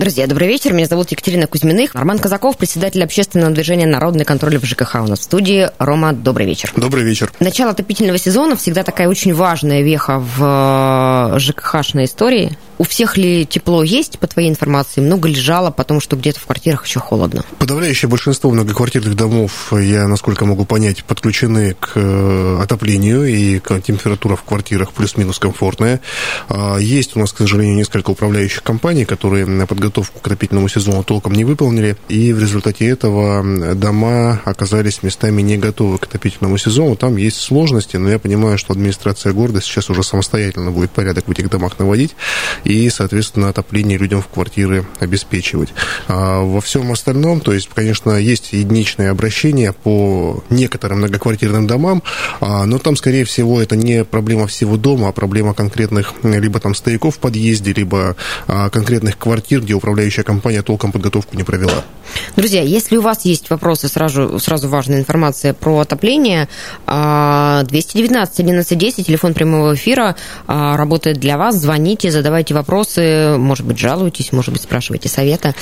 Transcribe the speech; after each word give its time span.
Друзья, 0.00 0.26
добрый 0.26 0.48
вечер. 0.48 0.72
Меня 0.72 0.86
зовут 0.86 1.10
Екатерина 1.10 1.46
Кузьминых. 1.46 1.94
Роман 1.94 2.18
Казаков, 2.18 2.56
председатель 2.56 3.04
общественного 3.04 3.52
движения 3.52 3.84
«Народный 3.84 4.24
контроль 4.24 4.56
в 4.56 4.64
ЖКХ». 4.64 4.94
У 4.94 5.06
нас 5.06 5.18
в 5.18 5.24
студии. 5.24 5.68
Рома, 5.76 6.14
добрый 6.14 6.46
вечер. 6.46 6.72
Добрый 6.74 7.04
вечер. 7.04 7.30
Начало 7.38 7.72
отопительного 7.72 8.16
сезона 8.16 8.56
всегда 8.56 8.82
такая 8.82 9.08
очень 9.08 9.34
важная 9.34 9.82
веха 9.82 10.18
в 10.18 11.34
э, 11.34 11.38
ЖКХшной 11.38 12.06
истории. 12.06 12.56
У 12.80 12.84
всех 12.84 13.18
ли 13.18 13.44
тепло 13.44 13.82
есть, 13.82 14.18
по 14.18 14.26
твоей 14.26 14.48
информации? 14.48 15.02
Много 15.02 15.28
ли 15.28 15.34
жалоб 15.34 15.78
о 15.78 15.84
том, 15.84 16.00
что 16.00 16.16
где-то 16.16 16.40
в 16.40 16.46
квартирах 16.46 16.86
еще 16.86 16.98
холодно? 16.98 17.44
Подавляющее 17.58 18.08
большинство 18.08 18.50
многоквартирных 18.50 19.14
домов, 19.14 19.70
я, 19.70 20.08
насколько 20.08 20.46
могу 20.46 20.64
понять, 20.64 21.04
подключены 21.04 21.76
к 21.78 21.92
э, 21.96 22.58
отоплению, 22.62 23.26
и 23.26 23.60
температура 23.84 24.34
в 24.34 24.44
квартирах 24.44 24.94
плюс-минус 24.94 25.38
комфортная. 25.38 26.00
А, 26.48 26.78
есть 26.78 27.16
у 27.16 27.20
нас, 27.20 27.34
к 27.34 27.36
сожалению, 27.36 27.76
несколько 27.76 28.12
управляющих 28.12 28.62
компаний, 28.62 29.04
которые 29.04 29.44
подготовку 29.66 30.18
к 30.18 30.26
отопительному 30.26 30.70
сезону 30.70 31.04
толком 31.04 31.34
не 31.34 31.44
выполнили, 31.44 31.98
и 32.08 32.32
в 32.32 32.40
результате 32.40 32.88
этого 32.88 33.74
дома 33.74 34.40
оказались 34.46 35.02
местами 35.02 35.42
не 35.42 35.58
готовы 35.58 35.98
к 35.98 36.04
отопительному 36.04 36.56
сезону. 36.56 36.96
Там 36.96 37.18
есть 37.18 37.42
сложности, 37.42 37.98
но 37.98 38.08
я 38.08 38.18
понимаю, 38.18 38.56
что 38.56 38.72
администрация 38.72 39.34
города 39.34 39.60
сейчас 39.60 39.90
уже 39.90 40.02
самостоятельно 40.02 40.70
будет 40.70 40.92
порядок 40.92 41.28
в 41.28 41.30
этих 41.30 41.50
домах 41.50 41.78
наводить, 41.78 42.16
и, 42.72 42.90
соответственно, 42.90 43.48
отопление 43.48 43.98
людям 43.98 44.22
в 44.22 44.28
квартиры 44.28 44.86
обеспечивать. 44.98 45.70
А 46.08 46.40
во 46.40 46.60
всем 46.60 46.90
остальном, 46.92 47.40
то 47.40 47.52
есть, 47.52 47.68
конечно, 47.74 48.12
есть 48.12 48.52
единичные 48.52 49.10
обращения 49.10 49.72
по 49.72 50.42
некоторым 50.50 50.98
многоквартирным 50.98 51.66
домам, 51.66 52.02
а, 52.40 52.66
но 52.66 52.78
там, 52.78 52.96
скорее 52.96 53.24
всего, 53.24 53.60
это 53.60 53.76
не 53.76 54.04
проблема 54.04 54.46
всего 54.46 54.76
дома, 54.76 55.08
а 55.08 55.12
проблема 55.12 55.54
конкретных 55.54 56.14
либо 56.22 56.60
там 56.60 56.74
стояков 56.74 57.16
в 57.16 57.18
подъезде, 57.18 57.72
либо 57.72 58.16
а, 58.46 58.70
конкретных 58.70 59.18
квартир, 59.18 59.60
где 59.60 59.74
управляющая 59.74 60.24
компания 60.24 60.62
толком 60.62 60.92
подготовку 60.92 61.36
не 61.36 61.42
провела. 61.42 61.84
Друзья, 62.36 62.62
если 62.62 62.96
у 62.96 63.02
вас 63.02 63.24
есть 63.24 63.50
вопросы, 63.50 63.88
сразу, 63.88 64.38
сразу 64.38 64.68
важная 64.68 64.98
информация 64.98 65.54
про 65.54 65.78
отопление, 65.78 66.48
219 66.86 68.40
1110, 68.40 69.06
телефон 69.06 69.34
прямого 69.34 69.74
эфира 69.74 70.16
а, 70.46 70.76
работает 70.76 71.18
для 71.18 71.38
вас, 71.38 71.56
звоните, 71.56 72.10
задавайте 72.10 72.54
вопросы, 72.54 72.59
может 73.38 73.66
быть, 73.66 73.78
жалуйтесь, 73.78 74.32
может 74.32 74.52
быть, 74.52 74.62
спрашивайте 74.62 75.08
совета. 75.08 75.54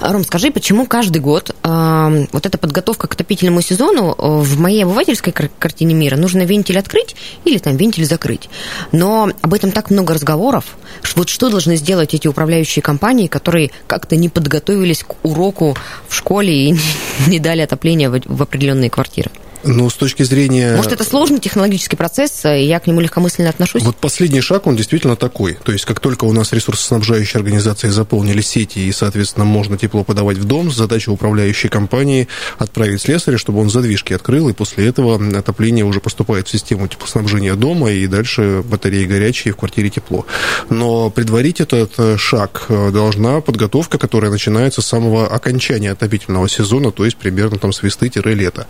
Ром, 0.00 0.24
скажи, 0.24 0.50
почему 0.50 0.86
каждый 0.86 1.18
год 1.18 1.54
а, 1.62 2.12
вот 2.32 2.46
эта 2.46 2.58
подготовка 2.58 3.06
к 3.06 3.14
отопительному 3.14 3.60
сезону 3.60 4.14
э, 4.16 4.16
в 4.18 4.60
моей 4.60 4.84
обывательской 4.84 5.32
картине 5.32 5.94
мира 5.94 6.16
нужно 6.16 6.42
вентиль 6.42 6.78
открыть 6.78 7.16
или 7.44 7.58
там 7.58 7.76
вентиль 7.76 8.04
закрыть? 8.04 8.48
Но 8.92 9.30
об 9.42 9.54
этом 9.54 9.72
так 9.72 9.90
много 9.90 10.14
разговоров. 10.14 10.76
Вот 11.14 11.28
что 11.28 11.50
должны 11.50 11.76
сделать 11.76 12.14
эти 12.14 12.28
управляющие 12.28 12.82
компании, 12.82 13.26
которые 13.26 13.70
как-то 13.86 14.16
не 14.16 14.28
подготовились 14.28 15.02
к 15.02 15.14
уроку 15.22 15.76
в 16.08 16.14
школе 16.14 16.70
и 16.70 16.76
не 17.28 17.38
дали 17.38 17.60
отопления 17.60 18.10
в 18.10 18.42
определенные 18.42 18.90
квартиры? 18.90 19.30
Ну, 19.64 19.90
с 19.90 19.94
точки 19.94 20.22
зрения... 20.22 20.76
Может, 20.76 20.92
это 20.92 21.04
сложный 21.04 21.38
технологический 21.38 21.96
процесс, 21.96 22.44
и 22.44 22.64
я 22.64 22.80
к 22.80 22.86
нему 22.86 23.00
легкомысленно 23.00 23.50
отношусь? 23.50 23.82
Вот 23.82 23.96
последний 23.96 24.40
шаг, 24.40 24.66
он 24.66 24.76
действительно 24.76 25.16
такой. 25.16 25.54
То 25.64 25.72
есть, 25.72 25.84
как 25.84 26.00
только 26.00 26.24
у 26.24 26.32
нас 26.32 26.52
ресурсоснабжающие 26.52 27.38
организации 27.38 27.88
заполнили 27.88 28.40
сети, 28.40 28.80
и, 28.80 28.92
соответственно, 28.92 29.44
можно 29.44 29.78
тепло 29.78 30.04
подавать 30.04 30.38
в 30.38 30.44
дом, 30.44 30.70
задача 30.70 31.10
управляющей 31.10 31.68
компании 31.68 32.28
отправить 32.58 33.02
слесаря, 33.02 33.38
чтобы 33.38 33.60
он 33.60 33.70
задвижки 33.70 34.12
открыл, 34.12 34.48
и 34.48 34.52
после 34.52 34.86
этого 34.86 35.20
отопление 35.36 35.84
уже 35.84 36.00
поступает 36.00 36.46
в 36.46 36.50
систему 36.50 36.86
теплоснабжения 36.88 37.54
дома, 37.54 37.90
и 37.90 38.06
дальше 38.06 38.62
батареи 38.64 39.04
горячие, 39.06 39.54
в 39.54 39.56
квартире 39.56 39.90
тепло. 39.90 40.26
Но 40.68 41.10
предварить 41.10 41.60
этот 41.60 42.20
шаг 42.20 42.66
должна 42.68 43.40
подготовка, 43.40 43.98
которая 43.98 44.30
начинается 44.30 44.82
с 44.82 44.86
самого 44.86 45.28
окончания 45.28 45.92
отопительного 45.92 46.48
сезона, 46.48 46.92
то 46.92 47.04
есть 47.04 47.16
примерно 47.16 47.58
там 47.58 47.72
с 47.72 47.82
весны-лета. 47.82 48.66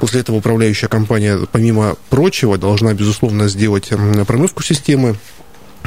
После 0.00 0.20
этого 0.20 0.37
управляющая 0.38 0.88
компания, 0.88 1.38
помимо 1.50 1.96
прочего, 2.10 2.58
должна, 2.58 2.94
безусловно, 2.94 3.48
сделать 3.48 3.90
промывку 4.26 4.62
системы, 4.62 5.16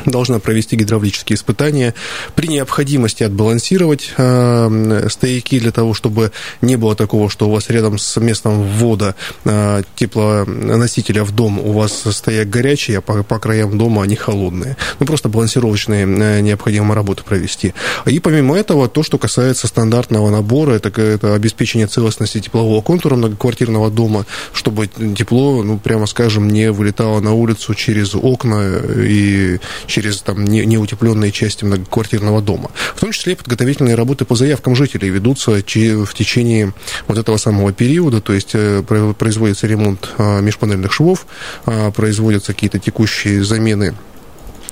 должна 0.06 0.40
провести 0.40 0.76
гидравлические 0.76 1.36
испытания, 1.36 1.94
при 2.36 2.48
необходимости 2.48 3.24
отбалансировать 3.24 4.14
э, 4.18 5.08
стояки 5.10 5.60
для 5.60 5.72
того, 5.72 5.94
чтобы 5.94 6.32
не 6.62 6.76
было 6.76 6.96
такого, 6.96 7.30
что 7.30 7.48
у 7.48 7.52
вас 7.52 7.70
рядом 7.70 7.98
с 7.98 8.20
местом 8.20 8.64
ввода 8.64 9.16
э, 9.46 9.84
теплоносителя 9.96 11.24
в 11.24 11.32
дом 11.32 11.60
у 11.60 11.72
вас 11.72 12.04
стояк 12.12 12.50
горячий, 12.50 12.96
а 12.96 13.02
по, 13.02 13.24
по 13.24 13.40
краям 13.40 13.78
дома 13.78 14.04
они 14.04 14.16
холодные. 14.16 14.78
Ну, 15.00 15.06
просто 15.06 15.30
балансировочные 15.30 16.06
э, 16.06 16.42
необходимо 16.42 16.96
работы 16.96 17.24
провести. 17.24 17.74
И 18.06 18.20
помимо 18.20 18.58
этого, 18.58 18.88
то, 18.88 19.04
что 19.04 19.18
касается 19.18 19.68
стандартного 19.68 20.30
набора, 20.30 20.74
это, 20.74 20.90
это 21.02 21.34
обеспечение 21.36 21.88
целостности 21.88 22.40
теплового 22.40 22.82
контура 22.82 23.16
многоквартирного 23.16 23.90
дома, 23.90 24.26
чтобы 24.54 24.88
тепло, 24.88 25.64
ну, 25.64 25.78
прямо 25.78 26.06
скажем, 26.06 26.50
не 26.50 26.72
вылетало 26.72 27.20
на 27.20 27.34
улицу 27.34 27.74
через 27.74 28.16
окна 28.16 28.82
и 28.96 29.60
через 29.92 30.22
там, 30.22 30.44
неутепленные 30.46 31.32
части 31.32 31.64
многоквартирного 31.66 32.42
дома. 32.42 32.72
В 32.96 33.00
том 33.00 33.12
числе 33.12 33.36
подготовительные 33.36 33.96
работы 33.96 34.26
по 34.26 34.36
заявкам 34.36 34.76
жителей 34.76 35.10
ведутся 35.10 35.52
в 35.52 36.14
течение 36.14 36.74
вот 37.08 37.18
этого 37.18 37.38
самого 37.38 37.72
периода, 37.74 38.22
то 38.22 38.34
есть 38.34 38.52
э, 38.54 38.82
производится 39.18 39.68
ремонт 39.68 40.10
а, 40.18 40.40
межпанельных 40.42 40.92
швов, 40.92 41.28
а, 41.66 41.92
производятся 41.92 42.54
какие-то 42.54 42.80
текущие 42.80 43.44
замены 43.44 43.96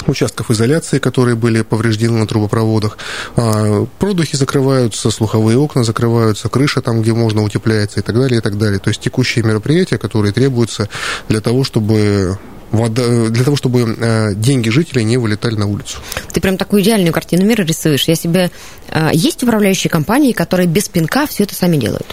участков 0.08 0.52
изоляции, 0.52 1.00
которые 1.00 1.35
были 1.35 1.62
повреждены 1.62 2.18
на 2.18 2.28
трубопроводах. 2.28 2.97
А, 3.35 3.85
продухи 4.00 4.35
закрываются, 4.35 5.12
слуховые 5.12 5.58
окна 5.58 5.84
закрываются, 5.84 6.50
крыша 6.50 6.81
там, 6.81 7.02
где 7.02 7.13
можно, 7.13 7.44
утепляется 7.44 8.00
и 8.00 8.03
так 8.03 8.16
далее, 8.16 8.40
и 8.40 8.41
так 8.41 8.58
далее. 8.58 8.79
То 8.79 8.90
есть 8.90 9.02
текущие 9.02 9.44
мероприятия, 9.44 9.97
которые 9.97 10.34
требуются 10.34 10.90
для 11.28 11.41
того, 11.41 11.63
чтобы 11.63 12.38
вода, 12.72 13.30
для 13.30 13.44
того, 13.44 13.56
чтобы 13.56 13.81
э, 13.81 14.34
деньги 14.35 14.69
жителей 14.69 15.03
не 15.03 15.18
вылетали 15.18 15.56
на 15.56 15.68
улицу. 15.68 16.00
Ты 16.34 16.41
прям 16.41 16.57
такую 16.57 16.81
идеальную 16.81 17.13
картину 17.13 17.46
мира 17.46 17.63
рисуешь. 17.63 18.07
Я 18.07 18.16
себе... 18.16 18.52
Э, 18.90 19.09
есть 19.13 19.44
управляющие 19.44 19.90
компании, 19.90 20.31
которые 20.34 20.68
без 20.68 20.90
пинка 20.90 21.28
все 21.28 21.44
это 21.44 21.56
сами 21.56 21.78
делают? 21.78 22.06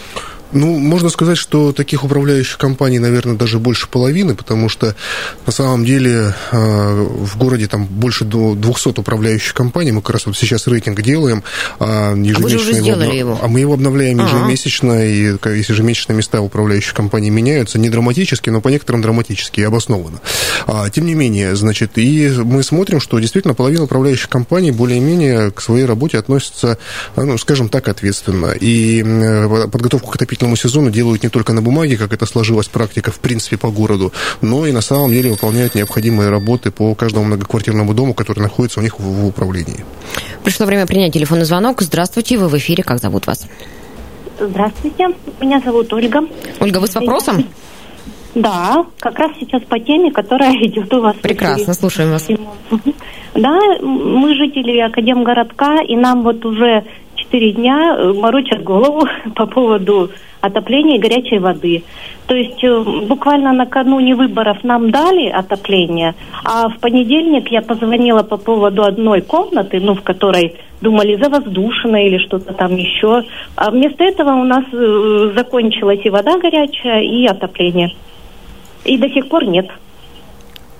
Ну, 0.51 0.77
можно 0.79 1.09
сказать, 1.09 1.37
что 1.37 1.73
таких 1.73 2.03
управляющих 2.03 2.57
компаний, 2.57 2.99
наверное, 2.99 3.35
даже 3.35 3.59
больше 3.59 3.87
половины, 3.87 4.35
потому 4.35 4.69
что 4.69 4.95
на 5.45 5.51
самом 5.51 5.85
деле 5.85 6.33
э, 6.51 7.07
в 7.07 7.37
городе 7.37 7.67
там 7.67 7.85
больше 7.85 8.25
200 8.25 8.99
управляющих 8.99 9.53
компаний. 9.53 9.91
Мы 9.91 10.01
как 10.01 10.11
раз 10.11 10.25
вот 10.25 10.37
сейчас 10.37 10.67
рейтинг 10.67 11.01
делаем. 11.01 11.43
А, 11.79 12.13
ежемесячно 12.15 12.39
а 12.39 12.43
вы 12.43 12.49
же 12.49 12.57
уже 12.57 12.73
сделали 12.73 13.15
его, 13.15 13.31
его? 13.31 13.39
А 13.41 13.47
мы 13.47 13.59
его 13.59 13.73
обновляем 13.73 14.19
ежемесячно, 14.19 14.93
А-а-а. 14.93 15.05
и 15.05 15.59
ежемесячно 15.59 16.13
места 16.13 16.41
управляющих 16.41 16.93
компаний 16.93 17.29
меняются. 17.29 17.77
Не 17.77 17.89
драматически, 17.89 18.49
но 18.49 18.61
по 18.61 18.69
некоторым 18.69 19.01
драматически 19.01 19.61
и 19.61 19.63
обоснованно. 19.63 20.21
А, 20.65 20.89
тем 20.89 21.05
не 21.05 21.13
менее, 21.13 21.55
значит, 21.55 21.97
и 21.97 22.29
мы 22.43 22.63
смотрим, 22.63 22.99
что 23.01 23.19
действительно 23.19 23.53
половина 23.53 23.83
управляющих 23.83 24.29
компаний 24.29 24.71
более-менее 24.71 25.51
к 25.51 25.61
своей 25.61 25.85
работе 25.85 26.17
относятся, 26.17 26.77
ну, 27.15 27.37
скажем 27.37 27.69
так, 27.69 27.87
ответственно. 27.87 28.51
И 28.51 29.03
э, 29.05 29.67
подготовку 29.67 30.11
к 30.11 30.15
отопительному 30.15 30.36
отопительному 30.37 30.55
сезону 30.55 30.91
делают 30.91 31.23
не 31.23 31.29
только 31.29 31.53
на 31.53 31.61
бумаге, 31.61 31.97
как 31.97 32.13
это 32.13 32.25
сложилась 32.25 32.67
практика, 32.67 33.11
в 33.11 33.19
принципе, 33.19 33.57
по 33.57 33.69
городу, 33.69 34.11
но 34.41 34.67
и 34.67 34.71
на 34.71 34.81
самом 34.81 35.11
деле 35.11 35.31
выполняют 35.31 35.75
необходимые 35.75 36.29
работы 36.29 36.71
по 36.71 36.95
каждому 36.95 37.25
многоквартирному 37.25 37.93
дому, 37.93 38.13
который 38.13 38.41
находится 38.41 38.79
у 38.79 38.83
них 38.83 38.99
в, 38.99 39.27
управлении. 39.27 39.83
Пришло 40.43 40.65
время 40.65 40.85
принять 40.85 41.13
телефонный 41.13 41.45
звонок. 41.45 41.81
Здравствуйте, 41.81 42.37
вы 42.37 42.47
в 42.47 42.57
эфире. 42.57 42.83
Как 42.83 42.99
зовут 42.99 43.27
вас? 43.27 43.47
Здравствуйте, 44.39 45.07
меня 45.41 45.59
зовут 45.65 45.91
Ольга. 45.93 46.21
Ольга, 46.59 46.79
вы 46.79 46.87
с 46.87 46.95
вопросом? 46.95 47.43
Да, 48.35 48.85
как 48.99 49.17
раз 49.17 49.31
сейчас 49.39 49.63
по 49.63 49.79
теме, 49.79 50.11
которая 50.11 50.51
идет 50.61 50.93
у 50.93 51.01
вас. 51.01 51.15
Прекрасно, 51.21 51.73
слушаем 51.73 52.11
вас. 52.11 52.27
Да, 53.33 53.59
мы 53.81 54.35
жители 54.35 54.79
Академгородка, 54.79 55.77
и 55.87 55.95
нам 55.95 56.23
вот 56.23 56.45
уже 56.45 56.83
4 57.31 57.51
дня 57.53 57.95
э, 57.97 58.13
морочат 58.13 58.63
голову 58.63 59.07
по 59.35 59.45
поводу 59.45 60.09
отопления 60.41 60.97
и 60.97 60.99
горячей 60.99 61.39
воды. 61.39 61.83
То 62.27 62.35
есть 62.35 62.63
э, 62.63 62.83
буквально 63.07 63.53
накануне 63.53 64.15
выборов 64.15 64.63
нам 64.63 64.91
дали 64.91 65.27
отопление, 65.27 66.15
а 66.43 66.69
в 66.69 66.79
понедельник 66.79 67.51
я 67.51 67.61
позвонила 67.61 68.23
по 68.23 68.37
поводу 68.37 68.83
одной 68.83 69.21
комнаты, 69.21 69.79
ну, 69.79 69.95
в 69.95 70.01
которой 70.01 70.55
думали 70.81 71.15
завоздушено 71.15 71.97
или 71.97 72.17
что-то 72.17 72.53
там 72.53 72.75
еще. 72.75 73.23
А 73.55 73.71
вместо 73.71 74.03
этого 74.03 74.31
у 74.31 74.43
нас 74.43 74.63
э, 74.71 75.31
закончилась 75.35 76.01
и 76.03 76.09
вода 76.09 76.37
горячая, 76.37 77.01
и 77.01 77.25
отопление. 77.25 77.93
И 78.85 78.97
до 78.97 79.09
сих 79.09 79.27
пор 79.27 79.45
нет. 79.45 79.69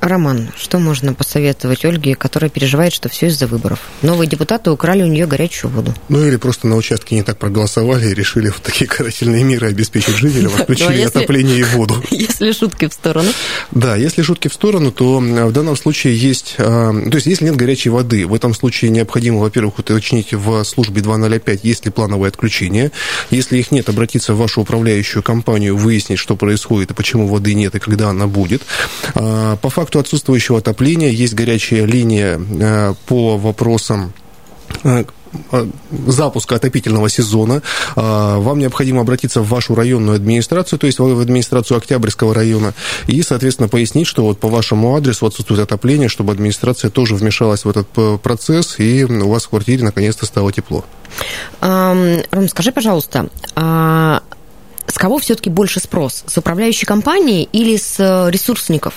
Роман, 0.08 0.50
что 0.58 0.80
можно 0.80 1.14
посоветовать 1.14 1.86
Ольге, 1.86 2.16
которая 2.16 2.50
переживает, 2.50 2.94
что 2.94 3.10
все 3.10 3.28
из-за 3.28 3.48
выборов? 3.48 3.80
Новые 4.02 4.28
депутаты 4.28 4.72
украли 4.72 5.04
у 5.04 5.08
нее 5.08 5.28
горячую 5.28 5.72
воду. 5.72 5.94
Ну 6.10 6.26
или 6.26 6.38
просто 6.38 6.68
на 6.68 6.76
участке 6.76 7.16
не 7.16 7.24
так 7.24 7.38
проголосовали 7.38 8.10
и 8.10 8.14
решили 8.14 8.50
вот 8.50 8.62
такие 8.62 8.88
карательные 8.88 9.44
меры 9.44 9.68
обеспечить 9.68 10.16
жителям, 10.16 10.52
отключили 10.58 11.02
ну, 11.02 11.08
отопление 11.08 11.60
и 11.60 11.64
воду. 11.64 12.04
Если 12.12 12.52
шутки 12.52 12.88
в 12.88 12.94
сторону. 12.94 13.30
Да, 13.72 13.96
если 13.96 14.22
шутки 14.22 14.48
в 14.48 14.54
сторону, 14.54 14.92
то 14.92 15.20
в 15.20 15.52
данном 15.52 15.76
случае 15.76 16.18
есть... 16.18 16.56
А, 16.58 16.92
то 16.92 17.16
есть 17.16 17.28
если 17.28 17.46
нет 17.46 17.56
горячей 17.56 17.90
воды, 17.90 18.26
в 18.26 18.34
этом 18.34 18.54
случае 18.54 18.92
необходимо, 18.92 19.40
во-первых, 19.40 19.80
уточнить 19.80 20.34
в 20.34 20.64
службе 20.64 21.02
205, 21.02 21.64
есть 21.64 21.86
ли 21.86 21.92
плановое 21.92 22.30
отключение. 22.30 22.92
Если 23.30 23.58
их 23.58 23.72
нет, 23.72 23.90
обратиться 23.90 24.34
в 24.34 24.38
вашу 24.38 24.62
управляющую 24.62 25.22
компанию, 25.22 25.76
выяснить, 25.76 26.20
что 26.20 26.36
происходит 26.36 26.92
и 26.92 26.94
почему 26.94 27.28
воды 27.28 27.54
нет 27.54 27.76
и 27.76 27.80
когда 27.80 28.10
она 28.10 28.28
будет. 28.28 28.64
А, 29.16 29.58
по 29.58 29.70
факту 29.70 29.97
факту 29.98 30.00
отсутствующего 30.00 30.60
отопления 30.60 31.10
есть 31.10 31.34
горячая 31.34 31.86
линия 31.86 32.40
э, 32.40 32.94
по 33.08 33.38
вопросам 33.38 34.14
э, 34.84 35.04
э, 35.52 35.68
запуска 36.08 36.56
отопительного 36.56 37.10
сезона, 37.10 37.62
вам 37.96 38.60
необходимо 38.60 39.02
обратиться 39.02 39.42
в 39.42 39.50
вашу 39.50 39.76
районную 39.76 40.16
администрацию, 40.16 40.80
то 40.80 40.88
есть 40.88 41.00
в 41.00 41.20
администрацию 41.20 41.78
Октябрьского 41.78 42.34
района, 42.34 42.74
и, 43.08 43.22
соответственно, 43.22 43.70
пояснить, 43.70 44.08
что 44.08 44.24
вот 44.24 44.40
по 44.40 44.48
вашему 44.48 44.96
адресу 44.96 45.26
отсутствует 45.26 45.62
отопление, 45.62 46.10
чтобы 46.10 46.34
администрация 46.34 46.90
тоже 46.90 47.16
вмешалась 47.16 47.66
в 47.66 47.70
этот 47.70 47.88
процесс, 48.22 48.80
и 48.80 49.04
у 49.04 49.30
вас 49.30 49.46
в 49.46 49.50
квартире 49.50 49.84
наконец-то 49.84 50.26
стало 50.26 50.52
тепло. 50.52 50.86
Ром, 51.62 52.48
скажи, 52.50 52.72
пожалуйста, 52.72 53.30
а 53.56 54.22
с 54.88 54.98
кого 54.98 55.18
все-таки 55.18 55.50
больше 55.50 55.80
спрос? 55.80 56.24
С 56.28 56.38
управляющей 56.38 56.86
компании 56.86 57.48
или 57.52 57.78
с 57.78 58.00
ресурсников? 58.30 58.94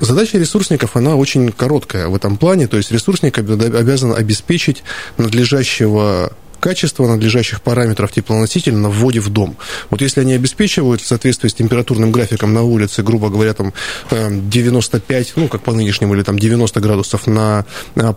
Задача 0.00 0.38
ресурсников, 0.38 0.96
она 0.96 1.16
очень 1.16 1.52
короткая 1.52 2.08
в 2.08 2.14
этом 2.14 2.36
плане, 2.36 2.66
то 2.66 2.76
есть 2.76 2.90
ресурсник 2.92 3.38
обязан 3.38 4.14
обеспечить 4.14 4.82
надлежащего 5.16 6.32
качества 6.66 7.06
надлежащих 7.06 7.62
параметров 7.62 8.10
теплоносителя 8.10 8.76
на 8.76 8.90
вводе 8.90 9.20
в 9.20 9.28
дом. 9.28 9.56
Вот 9.88 10.00
если 10.00 10.22
они 10.22 10.32
обеспечивают 10.32 11.00
в 11.00 11.06
соответствии 11.06 11.46
с 11.46 11.54
температурным 11.54 12.10
графиком 12.10 12.52
на 12.52 12.64
улице, 12.64 13.04
грубо 13.04 13.28
говоря, 13.28 13.54
там 13.54 13.72
95, 14.10 15.34
ну, 15.36 15.46
как 15.46 15.62
по 15.62 15.72
нынешнему, 15.72 16.16
или 16.16 16.24
там 16.24 16.36
90 16.36 16.80
градусов 16.80 17.28
на 17.28 17.64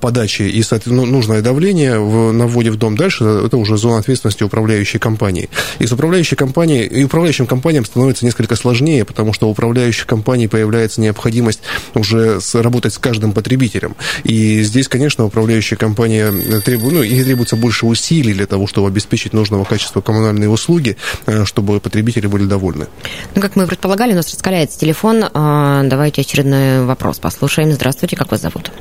подаче 0.02 0.50
и 0.50 0.64
ну, 0.86 1.06
нужное 1.06 1.44
давление 1.44 2.00
в, 2.00 2.32
на 2.32 2.48
вводе 2.48 2.72
в 2.72 2.78
дом 2.78 2.98
дальше, 2.98 3.24
это 3.24 3.56
уже 3.56 3.78
зона 3.78 4.00
ответственности 4.00 4.42
управляющей 4.42 4.98
компании. 4.98 5.48
И 5.78 5.86
с 5.86 5.92
управляющей 5.92 6.36
компанией, 6.36 6.88
и 6.88 7.04
управляющим 7.04 7.46
компаниям 7.46 7.86
становится 7.86 8.26
несколько 8.26 8.56
сложнее, 8.56 9.06
потому 9.06 9.32
что 9.32 9.48
у 9.48 9.52
управляющих 9.52 10.08
компаний 10.08 10.48
появляется 10.48 11.02
необходимость 11.02 11.62
уже 11.94 12.40
работать 12.54 12.96
с 12.96 12.98
каждым 12.98 13.34
потребителем. 13.34 13.96
И 14.24 14.64
здесь, 14.64 14.88
конечно, 14.88 15.24
управляющая 15.24 15.78
компания 15.78 16.34
требует, 16.66 16.94
ну, 16.96 17.04
и 17.04 17.24
требуется 17.24 17.56
больше 17.56 17.86
усилий 17.86 18.39
для 18.40 18.48
того, 18.48 18.68
чтобы 18.68 18.88
обеспечить 18.88 19.34
нужного 19.34 19.66
качества 19.66 20.00
коммунальные 20.00 20.50
услуги, 20.50 20.96
э, 21.26 21.44
чтобы 21.44 21.82
потребители 21.82 22.28
были 22.28 22.46
довольны. 22.46 22.88
Ну, 23.36 23.42
как 23.42 23.58
мы 23.58 23.68
предполагали, 23.68 24.14
у 24.14 24.16
нас 24.16 24.32
раскаляется 24.32 24.80
телефон. 24.80 25.26
А, 25.34 25.84
давайте 25.84 26.22
очередной 26.22 26.86
вопрос 26.86 27.20
послушаем. 27.20 27.74
Здравствуйте, 27.74 28.16
как 28.16 28.32
вас 28.32 28.42
зовут? 28.42 28.72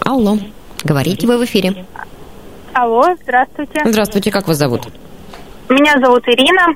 Алло, 0.00 0.38
говорите 0.82 1.26
вы 1.26 1.36
в 1.36 1.44
эфире. 1.44 1.84
Алло, 2.72 3.04
здравствуйте. 3.22 3.82
Здравствуйте, 3.84 4.30
как 4.30 4.48
вас 4.48 4.56
зовут? 4.56 4.88
Меня 5.68 5.98
зовут 6.00 6.26
Ирина. 6.26 6.74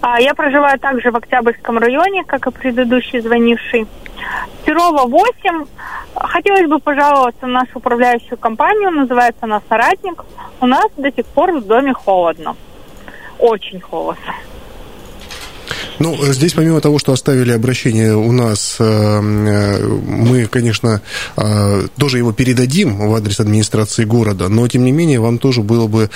А, 0.00 0.20
я 0.20 0.34
проживаю 0.34 0.80
также 0.80 1.12
в 1.12 1.16
Октябрьском 1.16 1.78
районе, 1.78 2.24
как 2.24 2.46
и 2.48 2.50
предыдущий 2.50 3.20
звонивший. 3.20 3.86
Перова 4.64 5.06
8. 5.06 5.66
Хотелось 6.14 6.68
бы 6.68 6.78
пожаловаться 6.78 7.46
на 7.46 7.60
нашу 7.60 7.78
управляющую 7.78 8.38
компанию, 8.38 8.90
называется 8.90 9.40
она 9.42 9.62
«Соратник». 9.68 10.24
У 10.60 10.66
нас 10.66 10.86
до 10.96 11.10
сих 11.10 11.26
пор 11.26 11.52
в 11.52 11.66
доме 11.66 11.92
холодно. 11.92 12.56
Очень 13.38 13.80
холодно. 13.80 14.34
Ну, 16.00 16.16
здесь 16.32 16.54
помимо 16.54 16.80
того, 16.80 16.98
что 16.98 17.12
оставили 17.12 17.52
обращение 17.52 18.16
у 18.16 18.32
нас, 18.32 18.76
э, 18.78 18.84
э, 18.84 19.86
мы, 19.86 20.46
конечно, 20.46 21.02
э, 21.36 21.88
тоже 21.98 22.16
его 22.16 22.32
передадим 22.32 22.96
в 22.96 23.14
адрес 23.14 23.38
администрации 23.38 24.04
города, 24.04 24.48
но, 24.48 24.66
тем 24.66 24.86
не 24.86 24.92
менее, 24.92 25.20
вам 25.20 25.36
тоже 25.38 25.60
было 25.60 25.88
бы 25.88 26.08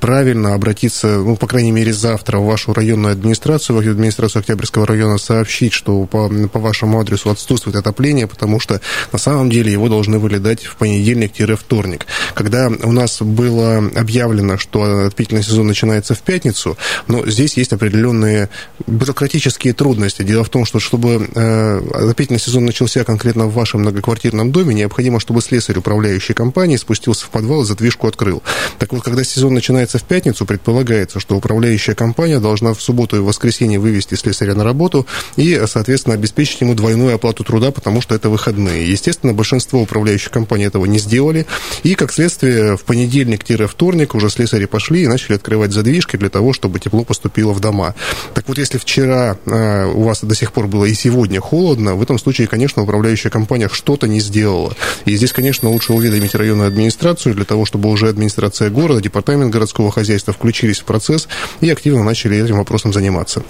правильно 0.00 0.54
обратиться, 0.54 1.18
ну, 1.18 1.36
по 1.36 1.46
крайней 1.46 1.70
мере, 1.70 1.92
завтра 1.92 2.38
в 2.38 2.46
вашу 2.46 2.72
районную 2.72 3.12
администрацию, 3.12 3.76
в 3.76 3.78
администрацию 3.78 4.40
Октябрьского 4.40 4.88
района, 4.88 5.18
сообщить, 5.18 5.72
что 5.72 6.04
по, 6.06 6.28
по 6.28 6.58
вашему 6.58 6.98
адресу 6.98 7.30
отсутствует 7.30 7.76
отопление, 7.76 8.26
потому 8.26 8.58
что 8.58 8.80
на 9.12 9.20
самом 9.20 9.50
деле 9.50 9.70
его 9.70 9.88
должны 9.88 10.18
были 10.18 10.38
дать 10.38 10.64
в 10.64 10.74
понедельник-вторник. 10.74 12.06
Когда 12.34 12.72
у 12.82 12.90
нас 12.90 13.22
было 13.22 13.88
объявлено, 13.94 14.58
что 14.58 15.06
отопительный 15.06 15.44
сезон 15.44 15.68
начинается 15.68 16.16
в 16.16 16.22
пятницу, 16.22 16.76
но 17.06 17.24
здесь 17.24 17.56
есть 17.56 17.72
определенные 17.72 18.48
бюрократические 18.88 19.27
бюрократические 19.28 19.74
трудности. 19.74 20.22
Дело 20.22 20.42
в 20.42 20.48
том, 20.48 20.64
что 20.64 20.80
чтобы 20.80 21.28
э, 21.34 21.80
отопительный 21.92 22.40
сезон 22.40 22.64
начался 22.64 23.04
конкретно 23.04 23.46
в 23.46 23.52
вашем 23.52 23.80
многоквартирном 23.80 24.52
доме, 24.52 24.74
необходимо, 24.74 25.20
чтобы 25.20 25.42
слесарь 25.42 25.78
управляющей 25.78 26.34
компании 26.34 26.76
спустился 26.76 27.26
в 27.26 27.30
подвал 27.30 27.62
и 27.62 27.64
задвижку 27.66 28.06
открыл. 28.06 28.42
Так 28.78 28.92
вот, 28.92 29.02
когда 29.02 29.22
сезон 29.24 29.52
начинается 29.52 29.98
в 29.98 30.02
пятницу, 30.04 30.46
предполагается, 30.46 31.20
что 31.20 31.36
управляющая 31.36 31.94
компания 31.94 32.40
должна 32.40 32.72
в 32.72 32.80
субботу 32.80 33.16
и 33.16 33.20
воскресенье 33.20 33.78
вывести 33.78 34.14
слесаря 34.14 34.54
на 34.54 34.64
работу 34.64 35.06
и, 35.36 35.60
соответственно, 35.66 36.14
обеспечить 36.14 36.62
ему 36.62 36.74
двойную 36.74 37.14
оплату 37.14 37.44
труда, 37.44 37.70
потому 37.70 38.00
что 38.00 38.14
это 38.14 38.30
выходные. 38.30 38.90
Естественно, 38.90 39.34
большинство 39.34 39.82
управляющих 39.82 40.30
компаний 40.30 40.64
этого 40.64 40.86
не 40.86 40.98
сделали, 40.98 41.46
и, 41.82 41.94
как 41.94 42.12
следствие, 42.12 42.76
в 42.78 42.84
понедельник-вторник 42.84 44.14
уже 44.14 44.30
слесари 44.30 44.64
пошли 44.64 45.02
и 45.02 45.06
начали 45.06 45.34
открывать 45.34 45.72
задвижки 45.72 46.16
для 46.16 46.30
того, 46.30 46.54
чтобы 46.54 46.80
тепло 46.80 47.04
поступило 47.04 47.52
в 47.52 47.60
дома. 47.60 47.94
Так 48.34 48.48
вот, 48.48 48.58
если 48.58 48.78
вчера 48.78 49.17
вчера 49.18 49.36
э, 49.46 49.86
у 49.86 50.02
вас 50.02 50.22
до 50.22 50.34
сих 50.34 50.52
пор 50.52 50.66
было 50.66 50.84
и 50.84 50.94
сегодня 50.94 51.40
холодно, 51.40 51.94
в 51.94 52.02
этом 52.02 52.18
случае, 52.18 52.46
конечно, 52.46 52.82
управляющая 52.82 53.30
компания 53.30 53.68
что-то 53.70 54.06
не 54.06 54.20
сделала. 54.20 54.74
И 55.04 55.16
здесь, 55.16 55.32
конечно, 55.32 55.70
лучше 55.70 55.92
уведомить 55.92 56.34
районную 56.34 56.68
администрацию 56.68 57.34
для 57.34 57.44
того, 57.44 57.64
чтобы 57.64 57.90
уже 57.90 58.08
администрация 58.08 58.70
города, 58.70 59.00
департамент 59.00 59.52
городского 59.52 59.90
хозяйства 59.90 60.32
включились 60.32 60.78
в 60.78 60.84
процесс 60.84 61.28
и 61.60 61.70
активно 61.70 62.04
начали 62.04 62.42
этим 62.42 62.58
вопросом 62.58 62.92
заниматься. 62.92 63.42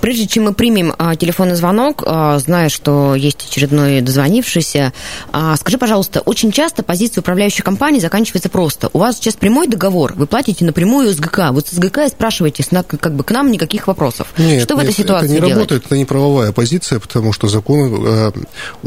Прежде 0.00 0.26
чем 0.26 0.44
мы 0.44 0.52
примем 0.52 0.94
а, 0.98 1.16
телефонный 1.16 1.56
звонок, 1.56 2.02
а, 2.06 2.38
зная, 2.38 2.68
что 2.68 3.14
есть 3.14 3.46
очередной 3.48 4.00
дозвонившийся, 4.00 4.92
а, 5.32 5.56
скажи, 5.56 5.78
пожалуйста, 5.78 6.20
очень 6.20 6.52
часто 6.52 6.82
позиция 6.82 7.20
управляющей 7.20 7.62
компании 7.62 8.00
заканчивается 8.00 8.48
просто. 8.48 8.90
У 8.92 8.98
вас 8.98 9.16
сейчас 9.16 9.34
прямой 9.34 9.66
договор, 9.66 10.12
вы 10.14 10.26
платите 10.26 10.64
напрямую 10.64 11.12
СГК. 11.12 11.50
Вот 11.52 11.66
с 11.66 11.72
СГК 11.72 12.08
спрашиваете, 12.08 12.64
как 12.82 13.14
бы 13.14 13.24
к 13.24 13.30
нам 13.30 13.50
никаких 13.50 13.86
вопросов. 13.86 14.28
Нет, 14.36 14.62
что 14.62 14.76
в 14.76 14.78
этой 14.78 14.92
ситуации 15.02 15.26
Это 15.26 15.34
не 15.34 15.40
делать? 15.40 15.54
работает, 15.54 15.86
это 15.86 15.96
не 15.96 16.04
правовая 16.04 16.52
позиция, 16.52 16.98
потому 16.98 17.32
что 17.32 17.48
закон 17.48 18.04
э, 18.04 18.32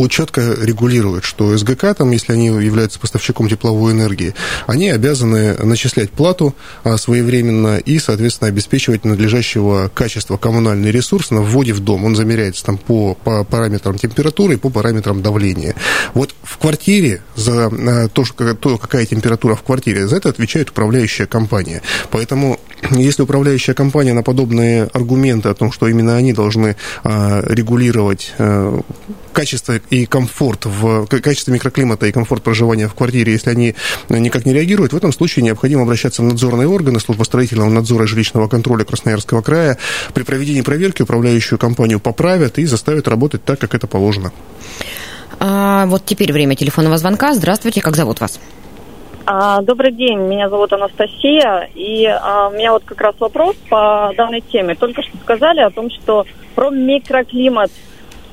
четко 0.10 0.56
регулирует, 0.62 1.24
что 1.24 1.58
СГК, 1.58 1.94
там, 1.94 2.12
если 2.12 2.34
они 2.34 2.48
являются 2.48 3.00
поставщиком 3.00 3.48
тепловой 3.50 3.94
энергии, 3.94 4.34
они 4.68 4.90
обязаны 4.90 5.56
начислять 5.64 6.12
плату 6.12 6.56
э, 6.84 6.98
своевременно 6.98 7.78
и, 7.78 8.00
соответственно, 8.00 8.50
обеспечивать 8.50 9.06
надлежащего 9.06 9.90
качества 9.94 10.38
коммунальный 10.38 10.92
ресурс 10.92 11.32
на 11.32 11.42
вводе 11.42 11.74
в 11.74 11.80
дом. 11.80 12.06
Он 12.06 12.16
замеряется 12.16 12.66
там 12.66 12.78
по, 12.78 13.16
по 13.16 13.44
параметрам 13.44 13.98
температуры 13.98 14.56
и 14.56 14.58
по 14.58 14.70
параметрам 14.70 15.22
давления. 15.22 15.76
Вот 16.14 16.36
в 16.44 16.58
квартире 16.58 17.22
за 17.36 17.70
э, 17.72 18.08
то, 18.12 18.24
то, 18.60 18.78
какая 18.78 19.06
температура 19.06 19.56
в 19.56 19.64
квартире, 19.64 20.08
за 20.08 20.18
это 20.18 20.30
отвечает 20.30 20.70
управляющая 20.70 21.26
компания. 21.26 21.82
Поэтому, 22.10 22.60
если 22.90 23.22
управляющая 23.24 23.74
компания 23.74 24.14
на 24.14 24.24
подобные 24.24 24.90
аргументы 24.94 25.50
о 25.50 25.54
том, 25.54 25.72
что 25.72 25.88
именно 25.88 26.01
именно 26.02 26.18
они 26.18 26.34
должны 26.34 26.76
а, 27.04 27.42
регулировать 27.48 28.34
а, 28.38 28.82
качество 29.34 29.80
и 29.90 30.06
комфорт 30.06 30.66
в 30.66 31.06
качество 31.08 31.52
микроклимата 31.52 32.08
и 32.08 32.12
комфорт 32.12 32.44
проживания 32.44 32.88
в 32.88 32.94
квартире, 32.94 33.32
если 33.32 33.52
они 33.52 33.76
никак 34.10 34.46
не 34.46 34.54
реагируют, 34.54 34.94
в 34.94 34.98
этом 34.98 35.14
случае 35.14 35.44
необходимо 35.44 35.84
обращаться 35.84 36.22
в 36.22 36.26
надзорные 36.26 36.68
органы 36.68 37.00
служба 37.00 37.24
строительного 37.24 37.70
надзора 37.70 38.06
и 38.06 38.08
жилищного 38.08 38.48
контроля 38.48 38.84
Красноярского 38.84 39.42
края. 39.42 39.78
При 40.14 40.24
проведении 40.24 40.62
проверки 40.62 41.02
управляющую 41.02 41.58
компанию 41.58 42.00
поправят 42.00 42.58
и 42.58 42.66
заставят 42.66 43.08
работать 43.08 43.44
так, 43.46 43.60
как 43.60 43.74
это 43.76 43.88
положено. 43.88 44.32
А, 45.40 45.86
вот 45.86 46.06
теперь 46.06 46.34
время 46.34 46.56
телефонного 46.56 46.98
звонка. 46.98 47.34
Здравствуйте, 47.34 47.82
как 47.82 47.96
зовут 47.96 48.20
вас? 48.20 48.40
А, 49.26 49.62
добрый 49.62 49.92
день, 49.92 50.18
меня 50.18 50.50
зовут 50.50 50.74
Анастасия, 50.74 51.70
и 51.76 52.06
а, 52.06 52.48
у 52.48 52.52
меня 52.52 52.72
вот 52.72 52.84
как 52.84 53.00
раз 53.02 53.16
вопрос 53.20 53.56
по 53.70 54.12
данной 54.18 54.42
теме. 54.42 54.76
Только 54.76 55.04
что 55.04 55.16
сказали 55.18 55.60
о 55.60 55.70
том, 55.70 55.92
что 55.92 56.26
про 56.56 56.72
микроклимат 56.72 57.72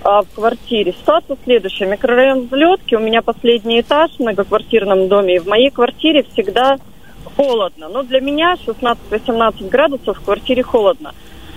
а, 0.02 0.22
в 0.22 0.30
квартире. 0.34 0.92
Ситуация 0.92 1.36
следующая. 1.44 1.86
Микрорайон 1.86 2.46
взлетки, 2.46 2.94
у 2.94 3.00
меня 3.00 3.20
последний 3.20 3.80
этаж 3.80 4.12
в 4.12 4.20
многоквартирном 4.20 5.08
доме, 5.08 5.36
и 5.36 5.38
в 5.38 5.46
моей 5.46 5.70
квартире 5.70 6.22
всегда 6.32 6.78
холодно. 7.36 7.88
Но 7.88 8.02
для 8.02 8.20
меня 8.20 8.54
16-18 8.54 9.68
градусов 9.68 10.18
в 10.18 10.24
квартире 10.24 10.62
холодно. 10.62 11.12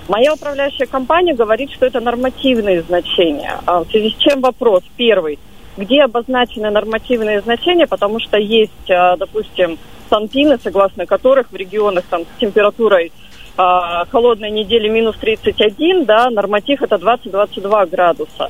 Моя 0.09 0.33
управляющая 0.33 0.87
компания 0.87 1.33
говорит, 1.33 1.71
что 1.71 1.85
это 1.85 2.01
нормативные 2.01 2.81
значения. 2.81 3.61
А 3.65 3.79
в 3.79 3.89
связи 3.89 4.09
с 4.09 4.21
чем 4.21 4.41
вопрос? 4.41 4.83
Первый– 4.97 5.39
где 5.77 6.03
обозначены 6.03 6.69
нормативные 6.69 7.41
значения, 7.41 7.87
потому 7.87 8.19
что 8.19 8.37
есть, 8.37 8.89
а, 8.89 9.17
допустим, 9.17 9.77
санпины, 10.09 10.57
согласно 10.61 11.05
которых 11.05 11.51
в 11.51 11.55
регионах 11.55 12.03
там, 12.09 12.23
с 12.23 12.39
температурой 12.39 13.11
а, 13.57 14.05
холодной 14.05 14.51
недели 14.51 14.87
минус 14.87 15.15
31, 15.19 16.05
да, 16.05 16.29
норматив 16.29 16.81
это 16.81 16.95
20-22 16.95 17.89
градуса. 17.89 18.49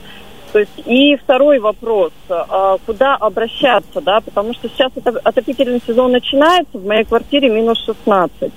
То 0.52 0.60
есть, 0.60 0.82
и 0.86 1.16
второй 1.16 1.60
вопрос, 1.60 2.12
а, 2.30 2.78
куда 2.86 3.16
обращаться, 3.16 4.02
да, 4.02 4.20
потому 4.22 4.54
что 4.54 4.68
сейчас 4.70 4.92
это, 4.96 5.20
отопительный 5.24 5.82
сезон 5.86 6.12
начинается, 6.12 6.78
в 6.78 6.86
моей 6.86 7.06
квартире 7.06 7.50
минус 7.50 7.84
16. 7.86 8.52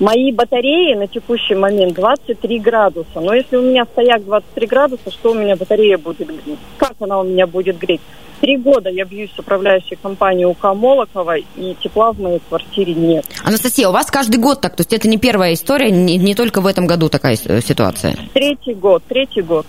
Мои 0.00 0.32
батареи 0.32 0.94
на 0.94 1.06
текущий 1.06 1.54
момент 1.54 1.94
23 1.94 2.58
градуса. 2.58 3.20
Но 3.20 3.32
если 3.32 3.56
у 3.56 3.62
меня 3.62 3.84
стояк 3.84 4.24
23 4.24 4.66
градуса, 4.66 5.10
что 5.10 5.30
у 5.30 5.34
меня 5.34 5.54
батарея 5.56 5.98
будет 5.98 6.28
греть? 6.28 6.58
Как 6.78 6.94
она 7.00 7.20
у 7.20 7.24
меня 7.24 7.46
будет 7.46 7.78
греть? 7.78 8.00
Три 8.40 8.56
года 8.56 8.90
я 8.90 9.04
бьюсь 9.04 9.30
с 9.34 9.38
управляющей 9.38 9.96
компанией 9.96 10.46
УК 10.46 10.74
Молокова, 10.74 11.36
и 11.36 11.76
тепла 11.82 12.12
в 12.12 12.20
моей 12.20 12.40
квартире 12.46 12.92
нет. 12.92 13.24
Анастасия, 13.44 13.88
у 13.88 13.92
вас 13.92 14.10
каждый 14.10 14.36
год 14.36 14.60
так? 14.60 14.76
То 14.76 14.80
есть 14.80 14.92
это 14.92 15.08
не 15.08 15.16
первая 15.16 15.54
история, 15.54 15.90
не, 15.90 16.18
не 16.18 16.34
только 16.34 16.60
в 16.60 16.66
этом 16.66 16.86
году 16.86 17.08
такая 17.08 17.36
ситуация? 17.36 18.16
Третий 18.34 18.74
год, 18.74 19.02
третий 19.08 19.42
год. 19.42 19.64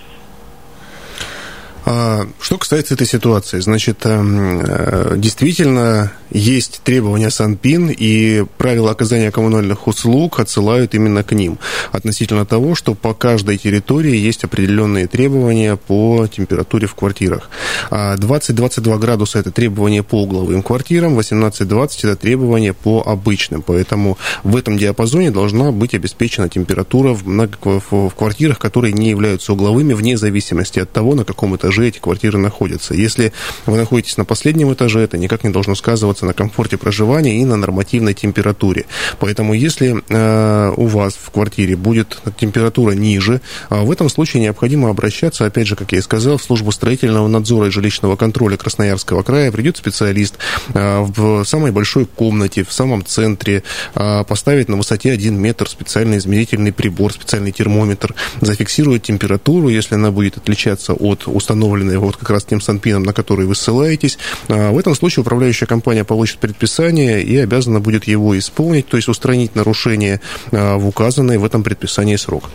А, 1.86 2.28
что 2.42 2.58
касается 2.58 2.96
этой 2.96 3.06
ситуации, 3.06 3.60
значит, 3.60 4.06
эм, 4.06 4.60
э, 4.60 5.14
действительно 5.18 6.12
есть 6.32 6.82
требования 6.84 7.30
Санпин, 7.30 7.94
и 7.96 8.44
правила 8.58 8.90
оказания 8.90 9.30
коммунальных 9.30 9.88
услуг 9.88 10.40
отсылают 10.40 10.96
именно 10.96 11.24
к 11.24 11.34
ним 11.34 11.60
относительно 11.92 12.46
того, 12.46 12.74
что 12.74 12.96
по 12.96 13.14
каждой 13.14 13.58
территории 13.60 14.16
есть 14.16 14.44
определенные 14.44 15.06
требования 15.06 15.76
по 15.76 16.28
температуре 16.28 16.88
в 16.88 16.96
квартирах. 16.96 17.52
20-22 17.92 18.94
а 18.94 18.98
градуса– 18.98 19.40
это 19.40 19.52
требования 19.52 20.02
по 20.02 20.24
угловым 20.24 20.64
квартирам, 20.64 21.20
18-20– 21.20 21.90
это 22.04 22.16
требования 22.16 22.74
по 22.74 23.04
обычным, 23.06 23.62
поэтому 23.62 24.18
в 24.44 24.56
этом 24.56 24.78
диапазоне 24.78 25.30
должна 25.30 25.72
быть 25.72 25.94
обеспечена 25.94 26.50
температура 26.50 27.14
в, 27.14 27.24
в 27.24 28.10
квартирах, 28.16 28.58
которые 28.58 28.94
не 28.94 29.10
являются 29.10 29.54
угловыми, 29.54 29.94
вне 29.94 30.18
зависимости 30.18 30.80
от 30.80 30.92
того, 30.92 31.14
на 31.14 31.24
каком 31.24 31.56
этаже 31.56 31.75
этаже 31.76 31.88
эти 31.88 32.00
квартиры 32.00 32.38
находятся. 32.38 32.94
Если 32.94 33.34
вы 33.66 33.78
находитесь 33.78 34.18
на 34.18 34.26
последнем 34.26 34.74
этаже, 34.74 35.02
это 35.02 35.18
никак 35.18 35.44
не 35.44 35.50
должно 35.50 35.76
сказываться 35.76 36.26
на 36.26 36.34
комфорте 36.34 36.78
проживания 36.78 37.40
и 37.40 37.46
на 37.46 37.58
нормативной 37.58 38.14
температуре. 38.14 38.86
Поэтому 39.20 39.54
если 39.54 40.04
э, 40.10 40.74
у 40.76 40.88
вас 40.88 41.16
в 41.22 41.32
квартире 41.32 41.76
будет 41.76 42.22
температура 42.38 42.92
ниже, 42.92 43.42
э, 43.70 43.82
в 43.82 43.92
этом 43.92 44.10
случае 44.10 44.44
необходимо 44.44 44.90
обращаться, 44.90 45.46
опять 45.46 45.68
же, 45.68 45.76
как 45.76 45.92
я 45.92 46.00
и 46.00 46.02
сказал, 46.02 46.38
в 46.38 46.44
службу 46.44 46.72
строительного 46.72 47.28
надзора 47.28 47.68
и 47.68 47.72
жилищного 47.72 48.16
контроля 48.16 48.58
Красноярского 48.58 49.24
края. 49.24 49.52
Придет 49.52 49.78
специалист 49.78 50.36
э, 50.74 51.00
в 51.00 51.44
самой 51.44 51.72
большой 51.72 52.06
комнате, 52.06 52.64
в 52.64 52.72
самом 52.72 53.06
центре, 53.06 53.64
э, 53.96 54.24
поставить 54.24 54.70
на 54.70 54.78
высоте 54.78 55.12
1 55.12 55.36
метр 55.38 55.70
специальный 55.70 56.18
измерительный 56.18 56.72
прибор, 56.72 57.12
специальный 57.12 57.52
термометр, 57.52 58.16
зафиксирует 58.42 59.04
температуру, 59.04 59.70
если 59.70 59.96
она 59.96 60.12
будет 60.12 60.38
отличаться 60.38 60.94
от 60.94 61.28
установленной 61.28 61.65
установленные 61.66 62.00
вот 62.00 62.18
как 62.18 62.30
раз 62.30 62.46
тем 62.46 62.62
санпином, 62.62 63.04
на 63.04 63.14
который 63.14 63.46
вы 63.46 63.56
ссылаетесь. 63.56 64.18
А, 64.48 64.72
в 64.72 64.78
этом 64.78 64.96
случае 64.96 65.22
управляющая 65.22 65.68
компания 65.68 66.04
получит 66.04 66.40
предписание 66.40 67.24
и 67.24 67.38
обязана 67.38 67.80
будет 67.80 68.06
его 68.06 68.38
исполнить, 68.38 68.88
то 68.88 68.98
есть 68.98 69.10
устранить 69.10 69.56
нарушение 69.56 70.22
а, 70.52 70.78
в 70.78 70.88
указанный 70.88 71.38
в 71.38 71.46
этом 71.46 71.64
предписании 71.64 72.16
срок. 72.16 72.50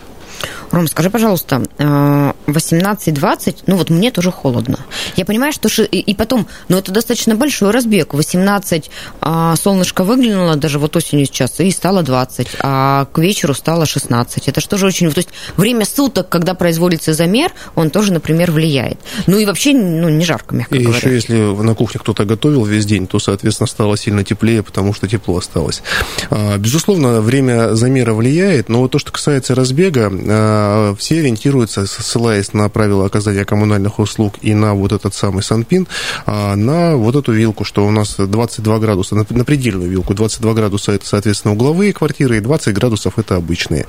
Ром, 0.71 0.87
скажи, 0.87 1.09
пожалуйста, 1.09 1.63
18-20, 1.77 3.49
э, 3.49 3.53
ну 3.67 3.75
вот 3.75 3.89
мне 3.89 4.11
тоже 4.11 4.31
холодно. 4.31 4.79
Я 5.15 5.25
понимаю, 5.25 5.51
что... 5.51 5.67
И 5.83 6.15
потом, 6.15 6.47
ну 6.69 6.77
это 6.77 6.91
достаточно 6.91 7.35
большой 7.35 7.71
разбег. 7.71 8.13
18 8.13 8.89
а, 9.21 9.55
солнышко 9.55 10.03
выглянуло 10.03 10.55
даже 10.55 10.79
вот 10.79 10.95
осенью 10.95 11.25
сейчас, 11.25 11.59
и 11.59 11.71
стало 11.71 12.03
20, 12.03 12.47
а 12.59 13.05
к 13.11 13.17
вечеру 13.17 13.53
стало 13.53 13.85
16. 13.85 14.47
Это 14.47 14.61
что 14.61 14.77
же 14.77 14.87
очень... 14.87 15.11
То 15.11 15.19
есть 15.19 15.29
время 15.57 15.85
суток, 15.85 16.29
когда 16.29 16.53
производится 16.53 17.13
замер, 17.13 17.51
он 17.75 17.89
тоже, 17.89 18.13
например, 18.13 18.51
влияет. 18.51 18.99
Ну 19.27 19.39
и 19.39 19.45
вообще, 19.45 19.73
ну 19.73 20.07
не 20.09 20.23
жарко, 20.23 20.55
мягко 20.55 20.75
и 20.75 20.83
говоря. 20.83 20.99
еще 20.99 21.13
если 21.13 21.35
на 21.35 21.75
кухне 21.75 21.99
кто-то 21.99 22.23
готовил 22.23 22.63
весь 22.63 22.85
день, 22.85 23.07
то, 23.07 23.19
соответственно, 23.19 23.67
стало 23.67 23.97
сильно 23.97 24.23
теплее, 24.23 24.63
потому 24.63 24.93
что 24.93 25.07
тепло 25.07 25.37
осталось. 25.37 25.83
А, 26.29 26.57
безусловно, 26.57 27.19
время 27.19 27.75
замера 27.75 28.13
влияет, 28.13 28.69
но 28.69 28.79
вот 28.79 28.91
то, 28.91 28.99
что 28.99 29.11
касается 29.11 29.53
разбега, 29.53 30.09
а, 30.11 30.60
все 30.97 31.19
ориентируются, 31.19 31.85
ссылаясь 31.85 32.53
на 32.53 32.69
правила 32.69 33.05
оказания 33.05 33.45
коммунальных 33.45 33.99
услуг 33.99 34.35
и 34.41 34.53
на 34.53 34.73
вот 34.73 34.91
этот 34.91 35.13
самый 35.13 35.43
Санпин, 35.43 35.87
а, 36.25 36.55
на 36.55 36.95
вот 36.95 37.15
эту 37.15 37.31
вилку, 37.31 37.63
что 37.63 37.85
у 37.85 37.91
нас 37.91 38.15
22 38.17 38.79
градуса, 38.79 39.15
на 39.15 39.45
предельную 39.45 39.89
вилку. 39.89 40.13
22 40.13 40.53
градуса– 40.53 40.91
это, 40.93 41.05
соответственно, 41.05 41.53
угловые 41.53 41.93
квартиры, 41.93 42.37
и 42.37 42.39
20 42.39 42.73
градусов– 42.73 43.13
это 43.17 43.35
обычные. 43.35 43.85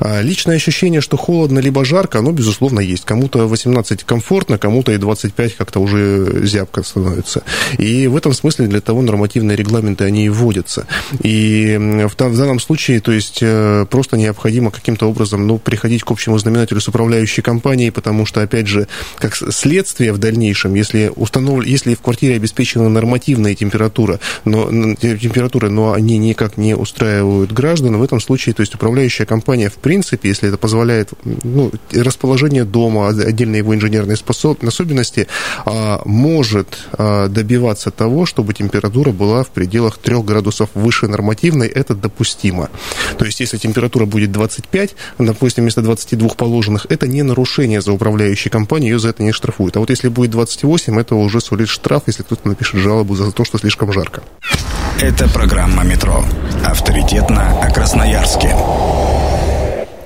А, 0.00 0.20
личное 0.20 0.56
ощущение, 0.56 1.00
что 1.00 1.16
холодно 1.16 1.58
либо 1.58 1.84
жарко, 1.84 2.18
оно, 2.18 2.32
безусловно, 2.32 2.80
есть. 2.80 3.04
Кому-то 3.04 3.46
18 3.48 4.04
комфортно, 4.04 4.58
кому-то 4.58 4.92
и 4.92 4.98
25 4.98 5.56
как-то 5.56 5.80
уже 5.80 6.46
зябко 6.46 6.82
становится. 6.82 7.42
И 7.78 8.06
в 8.06 8.16
этом 8.16 8.32
смысле 8.32 8.66
для 8.66 8.80
того 8.80 9.02
нормативные 9.02 9.56
регламенты, 9.56 10.04
они 10.04 10.26
и 10.26 10.28
вводятся. 10.28 10.86
И 11.22 11.76
в 11.78 12.16
данном 12.16 12.60
случае, 12.60 13.00
то 13.00 13.12
есть, 13.12 13.38
э, 13.40 13.86
просто 13.90 14.16
необходимо 14.16 14.70
каким-то 14.70 15.06
образом, 15.08 15.46
ну, 15.46 15.58
приходить 15.58 16.02
к 16.04 16.10
общему 16.12 16.38
знаменателю 16.38 16.80
с 16.80 16.88
управляющей 16.88 17.42
компанией, 17.42 17.90
потому 17.90 18.26
что, 18.26 18.42
опять 18.42 18.66
же, 18.66 18.86
как 19.18 19.34
следствие 19.34 20.12
в 20.12 20.18
дальнейшем, 20.18 20.74
если, 20.74 21.10
установ... 21.14 21.64
если 21.64 21.94
в 21.94 22.00
квартире 22.00 22.36
обеспечена 22.36 22.88
нормативная 22.88 23.54
температура, 23.54 24.20
но, 24.44 24.64
температура, 24.94 25.68
но 25.68 25.92
они 25.92 26.18
никак 26.18 26.56
не 26.56 26.74
устраивают 26.74 27.52
граждан, 27.52 27.96
в 27.96 28.02
этом 28.02 28.20
случае, 28.20 28.54
то 28.54 28.60
есть 28.60 28.74
управляющая 28.74 29.26
компания, 29.26 29.68
в 29.68 29.74
принципе, 29.74 30.28
если 30.28 30.48
это 30.48 30.58
позволяет 30.58 31.10
ну, 31.24 31.72
расположение 31.92 32.64
дома, 32.64 33.08
отдельные 33.08 33.58
его 33.58 33.74
инженерные 33.74 34.16
способ... 34.16 34.62
особенности, 34.64 35.26
а, 35.64 36.02
может 36.04 36.86
а, 36.92 37.28
добиваться 37.28 37.90
того, 37.90 38.26
чтобы 38.26 38.54
температура 38.54 39.10
была 39.10 39.44
в 39.44 39.50
пределах 39.50 39.98
3 39.98 40.22
градусов 40.22 40.70
выше 40.74 41.08
нормативной, 41.08 41.68
это 41.68 41.94
допустимо. 41.94 42.68
То 43.18 43.24
есть, 43.24 43.40
если 43.40 43.58
температура 43.58 44.06
будет 44.06 44.32
25, 44.32 44.94
допустим, 45.18 45.64
вместо 45.64 45.82
22 46.02 46.30
положенных, 46.30 46.86
это 46.88 47.06
не 47.06 47.22
нарушение 47.22 47.80
за 47.80 47.92
управляющей 47.92 48.50
компанией, 48.50 48.92
ее 48.92 48.98
за 48.98 49.10
это 49.10 49.22
не 49.22 49.32
штрафуют. 49.32 49.76
А 49.76 49.80
вот 49.80 49.90
если 49.90 50.08
будет 50.08 50.30
28, 50.30 51.00
это 51.00 51.14
уже 51.14 51.40
сулит 51.40 51.68
штраф, 51.68 52.04
если 52.06 52.22
кто-то 52.22 52.48
напишет 52.48 52.80
жалобу 52.80 53.14
за 53.14 53.30
то, 53.32 53.44
что 53.44 53.58
слишком 53.58 53.92
жарко. 53.92 54.22
Это 55.00 55.28
программа 55.28 55.84
«Метро». 55.84 56.24
Авторитетно 56.64 57.60
о 57.60 57.70
Красноярске. 57.70 58.54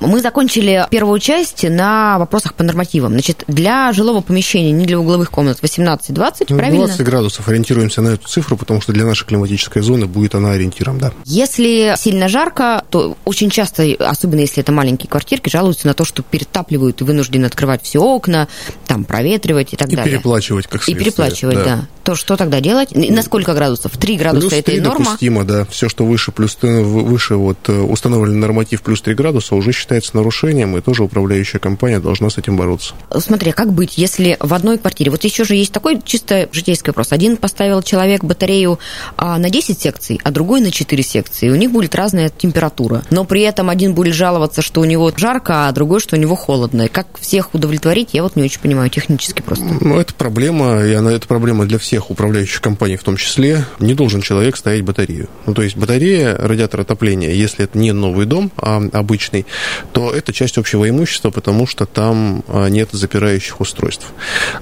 Мы 0.00 0.21
закончили 0.21 0.87
первую 0.91 1.19
часть 1.21 1.62
на 1.69 2.19
вопросах 2.19 2.55
по 2.55 2.62
нормативам. 2.62 3.12
Значит, 3.12 3.45
для 3.47 3.93
жилого 3.93 4.21
помещения, 4.21 4.73
не 4.73 4.87
для 4.87 4.99
угловых 4.99 5.31
комнат, 5.31 5.59
18-20, 5.62 6.47
ну, 6.49 6.57
правильно? 6.57 6.87
20 6.87 7.00
градусов. 7.03 7.49
Ориентируемся 7.49 8.03
на 8.03 8.11
эту 8.11 8.29
цифру, 8.29 8.57
потому 8.57 8.81
что 8.81 8.93
для 8.93 9.05
нашей 9.05 9.26
климатической 9.26 9.83
зоны 9.83 10.07
будет 10.07 10.35
она 10.35 10.53
ориентиром, 10.53 10.99
да. 10.99 11.12
Если 11.25 11.95
сильно 11.97 12.29
жарко, 12.29 12.85
то 12.91 13.17
очень 13.25 13.50
часто, 13.50 13.85
особенно 13.99 14.41
если 14.41 14.62
это 14.62 14.73
маленькие 14.73 15.09
квартирки, 15.09 15.49
жалуются 15.49 15.87
на 15.87 15.95
то, 15.95 16.05
что 16.05 16.23
перетапливают 16.23 17.00
и 17.00 17.05
вынуждены 17.05 17.47
открывать 17.47 17.83
все 17.83 18.00
окна, 18.00 18.49
там 18.87 19.05
проветривать 19.05 19.73
и 19.73 19.76
так 19.76 19.88
и 19.88 19.97
далее. 19.97 20.12
И 20.12 20.17
переплачивать, 20.17 20.67
как 20.67 20.83
следствие. 20.83 20.97
И 20.97 21.05
переплачивать, 21.05 21.57
да. 21.57 21.65
да. 21.65 21.87
То 22.07 22.15
что 22.15 22.37
тогда 22.37 22.61
делать? 22.61 22.95
На 22.95 23.21
сколько 23.23 23.53
градусов? 23.53 23.97
3 23.99 24.17
градуса 24.17 24.49
плюс 24.49 24.51
3 24.53 24.59
это 24.61 24.73
и 24.73 24.81
норма? 24.81 25.05
допустимо, 25.07 25.43
да. 25.43 25.67
Все, 25.69 25.89
что 25.89 26.05
выше, 26.05 26.31
плюс, 26.31 26.57
э, 26.63 26.81
выше 26.81 27.35
вот, 27.35 27.59
э, 27.67 27.73
установленный 27.73 28.39
норматив 28.39 28.83
плюс 28.83 29.03
3 29.03 29.17
градуса, 29.17 29.57
уже 29.57 29.73
считается 29.73 30.15
нарушением, 30.15 30.77
и 30.77 30.81
тоже 30.81 31.03
управляющая 31.03 31.59
компания 31.59 31.99
должна 31.99 32.31
с 32.31 32.39
этим 32.39 32.57
бороться. 32.57 32.95
Смотри, 33.19 33.51
а 33.51 33.55
как 33.55 33.73
быть, 33.73 33.99
если 33.99 34.37
в 34.39 34.55
одной 34.55 34.79
квартире... 34.79 35.11
Вот 35.11 35.25
еще 35.25 35.43
же 35.43 35.57
есть 35.57 35.73
такой 35.73 36.01
чисто 36.05 36.49
житейский 36.53 36.91
вопрос. 36.91 37.11
Один 37.11 37.37
поставил 37.39 37.83
человек 37.83 38.23
батарею 38.23 38.79
а, 39.17 39.37
на 39.39 39.51
10 39.51 39.81
секций, 39.81 40.21
а 40.23 40.31
другой 40.31 40.61
на 40.61 40.71
4 40.71 41.03
секции. 41.03 41.49
У 41.49 41.57
них 41.57 41.73
будет 41.73 41.97
разная 41.97 42.31
температура. 42.31 43.03
Но 43.11 43.25
при 43.25 43.41
этом 43.41 43.69
один 43.69 43.95
будет 43.95 44.15
жаловаться, 44.15 44.63
что 44.63 44.81
у 44.81 44.85
него 44.85 45.11
жарко, 45.17 45.67
а 45.67 45.73
другой, 45.73 45.99
что 45.99 46.15
у 46.15 46.21
него 46.21 46.37
холодно. 46.37 46.87
Как 46.87 47.09
всех 47.19 47.53
удовлетворить, 47.53 48.11
я 48.13 48.23
вот 48.23 48.37
не 48.37 48.45
очень 48.45 48.61
понимаю 48.61 48.91
технически 48.91 49.43
просто. 49.43 49.65
Ну, 49.65 49.99
это 49.99 50.15
проблема, 50.15 50.85
и 50.85 50.93
она, 50.93 51.11
это 51.11 51.27
проблема 51.27 51.67
для 51.67 51.81
всех 51.81 51.96
всех 51.97 52.11
управляющих 52.11 52.61
компаний 52.61 52.97
в 52.97 53.03
том 53.03 53.17
числе, 53.17 53.65
не 53.81 53.95
должен 53.95 54.21
человек 54.21 54.59
ставить 54.59 54.85
батарею. 54.85 55.31
Ну, 55.47 55.55
то 55.55 55.62
есть 55.62 55.79
батарея, 55.79 56.37
радиатор 56.37 56.81
отопления, 56.81 57.33
если 57.33 57.65
это 57.65 57.79
не 57.79 57.93
новый 57.93 58.26
дом, 58.26 58.53
а 58.59 58.83
обычный, 58.93 59.47
то 59.93 60.12
это 60.12 60.35
часть 60.35 60.59
общего 60.59 60.87
имущества, 60.87 61.31
потому 61.31 61.67
что 61.67 61.87
там 61.87 62.45
а, 62.49 62.69
нет 62.69 62.91
запирающих 62.93 63.62
устройств, 63.62 64.09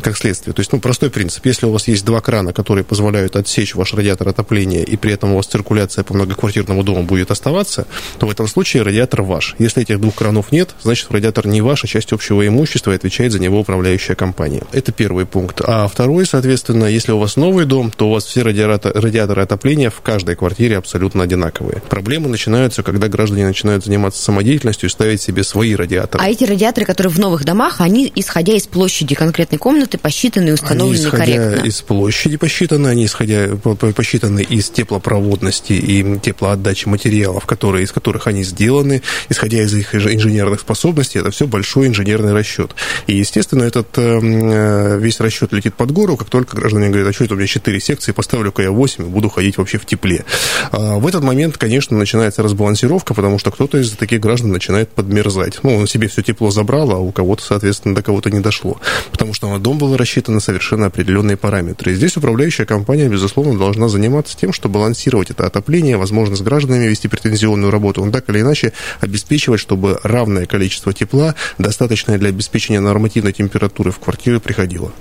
как 0.00 0.17
следствие. 0.17 0.55
То 0.55 0.61
есть, 0.61 0.73
ну, 0.73 0.79
простой 0.79 1.11
принцип. 1.11 1.45
Если 1.45 1.67
у 1.67 1.73
вас 1.73 1.88
есть 1.88 2.05
два 2.05 2.21
крана, 2.21 2.53
которые 2.53 2.85
позволяют 2.85 3.35
отсечь 3.35 3.75
ваш 3.75 3.95
радиатор 3.95 4.29
отопления, 4.29 4.85
и 4.85 4.97
при 4.97 5.12
этом 5.12 5.33
у 5.33 5.37
вас 5.37 5.47
циркуляция 5.47 6.05
по 6.05 6.14
многоквартирному 6.14 6.85
дому 6.85 7.03
будет 7.03 7.33
оставаться, 7.33 7.88
то 8.21 8.29
в 8.29 8.31
этом 8.31 8.47
случае 8.47 8.85
радиатор 8.85 9.23
ваш. 9.23 9.57
Если 9.59 9.83
этих 9.83 10.00
двух 10.00 10.14
кранов 10.14 10.53
нет, 10.53 10.71
значит, 10.83 11.11
радиатор 11.11 11.49
не 11.49 11.62
ваш, 11.62 11.83
а 11.83 11.88
часть 11.88 12.12
общего 12.12 12.47
имущества, 12.47 12.93
и 12.93 12.95
отвечает 12.95 13.33
за 13.33 13.41
него 13.41 13.59
управляющая 13.59 14.14
компания. 14.14 14.62
Это 14.71 14.93
первый 14.93 15.26
пункт. 15.26 15.61
А 15.64 15.88
второй, 15.88 16.26
соответственно, 16.26 16.85
если 16.85 17.11
у 17.11 17.19
вас 17.24 17.24
новый 17.37 17.64
дом, 17.64 17.90
то 17.90 18.09
у 18.09 18.12
вас 18.12 18.25
все 18.25 18.43
радиаторы, 18.43 19.00
радиаторы 19.00 19.43
отопления 19.43 19.90
в 19.90 20.00
каждой 20.00 20.37
квартире 20.37 20.78
абсолютно 20.78 21.23
одинаковые. 21.23 21.83
Проблемы 21.88 22.28
начинаются, 22.28 22.83
когда 22.83 23.09
граждане 23.09 23.47
начинают 23.47 23.85
заниматься 23.85 24.23
самодеятельностью 24.23 24.88
и 24.88 24.93
ставить 24.93 25.21
себе 25.21 25.45
свои 25.45 25.75
радиаторы. 25.75 26.23
А 26.23 26.28
эти 26.28 26.45
радиаторы, 26.45 26.87
которые 26.87 27.12
в 27.12 27.19
новых 27.19 27.45
домах, 27.45 27.81
они, 27.81 28.11
исходя 28.14 28.54
из 28.54 28.66
площади 28.66 29.14
конкретной 29.14 29.59
комнаты, 29.59 29.99
посчитаны 29.99 30.50
и 30.50 30.52
установлены 30.52 30.99
они, 30.99 31.04
исходя 31.07 31.25
корректно? 31.25 31.66
из 31.66 31.83
площади 31.83 32.37
посчитаны, 32.37 32.88
они 32.88 33.07
исходя, 33.07 33.49
посчитаны 33.97 34.40
из 34.43 34.71
теплопроводности 34.71 35.73
и 35.73 36.19
теплоотдачи 36.19 36.88
материалов, 36.88 37.47
которые, 37.47 37.85
из 37.85 37.93
которых 37.93 38.26
они 38.26 38.45
сделаны, 38.45 39.02
исходя 39.28 39.62
из 39.62 39.75
их 39.75 39.95
инженерных 39.95 40.61
способностей, 40.61 41.19
это 41.19 41.31
все 41.31 41.47
большой 41.47 41.88
инженерный 41.88 42.33
расчет. 42.33 42.75
И, 43.07 43.16
естественно, 43.16 43.64
этот 43.64 43.97
эм, 43.99 44.50
э, 44.50 44.99
весь 44.99 45.21
расчет 45.21 45.52
летит 45.52 45.75
под 45.75 45.93
гору, 45.93 46.16
как 46.16 46.28
только 46.28 46.57
граждане 46.57 46.88
говорят, 46.88 47.09
что 47.14 47.25
это 47.25 47.35
у 47.35 47.37
меня 47.37 47.47
4 47.47 47.80
секции, 47.80 48.12
поставлю-ка 48.12 48.62
я 48.62 48.71
8 48.71 49.04
и 49.04 49.09
буду 49.09 49.28
ходить 49.28 49.59
вообще 49.59 49.78
в 49.78 49.87
тепле. 49.87 50.25
А 50.73 50.99
в 50.99 51.06
этот 51.06 51.23
момент, 51.23 51.59
конечно, 51.59 51.97
начинается 51.97 52.42
разбалансировка, 52.42 53.14
потому 53.14 53.38
что 53.38 53.50
кто-то 53.50 53.78
из 53.78 53.92
таких 53.92 54.21
граждан 54.21 54.52
начинает 54.52 54.90
подмерзать. 54.90 55.61
Ну, 55.62 55.76
он 55.76 55.87
себе 55.87 56.09
все 56.09 56.23
тепло 56.23 56.50
забрал, 56.50 56.90
а 56.92 56.99
у 56.99 57.12
кого-то, 57.12 57.42
соответственно, 57.42 57.94
до 57.94 58.02
кого-то 58.02 58.30
не 58.30 58.40
дошло. 58.40 58.80
Потому 59.11 59.35
что 59.35 59.59
дом 59.59 59.78
был 59.78 59.97
рассчитан 59.97 60.35
на 60.35 60.40
совершенно 60.40 60.87
определенные 60.87 61.37
параметры. 61.37 61.92
И 61.92 61.94
здесь 61.94 62.16
управляющая 62.16 62.66
компания, 62.66 63.09
безусловно, 63.09 63.59
должна 63.59 63.88
заниматься 63.88 64.37
тем, 64.37 64.52
чтобы 64.52 64.75
балансировать 64.75 65.30
это 65.30 65.47
отопление, 65.47 65.97
возможно, 65.97 66.37
с 66.37 66.40
гражданами 66.40 66.87
вести 66.87 67.09
претензионную 67.09 67.71
работу. 67.71 68.02
Он 68.02 68.12
так 68.12 68.28
или 68.28 68.40
иначе 68.40 68.73
обеспечивать, 69.00 69.61
чтобы 69.61 69.99
равное 70.02 70.47
количество 70.47 70.92
тепла, 70.92 71.35
достаточное 71.59 72.18
для 72.18 72.28
обеспечения 72.30 72.80
нормативной 72.80 73.33
температуры 73.33 73.90
в 73.90 73.99
квартире, 73.99 74.40
приходило. 74.40 74.92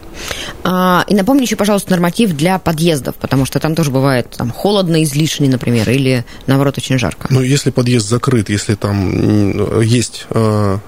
А, 0.63 1.05
и 1.07 1.15
напомни 1.15 1.43
еще, 1.43 1.55
пожалуйста, 1.55 1.91
норматив 2.03 2.33
для 2.33 2.59
подъездов, 2.59 3.15
потому 3.15 3.45
что 3.45 3.59
там 3.59 3.75
тоже 3.75 3.89
бывает 3.89 4.27
там, 4.37 4.51
холодно, 4.51 5.03
излишне, 5.03 5.47
например, 5.47 5.89
или, 5.89 6.25
наоборот, 6.47 6.77
очень 6.77 6.99
жарко. 6.99 7.27
Ну, 7.29 7.41
если 7.41 7.71
подъезд 7.71 8.09
закрыт, 8.09 8.49
если 8.49 8.75
там 8.75 9.81
есть 9.81 10.25
а, 10.31 10.79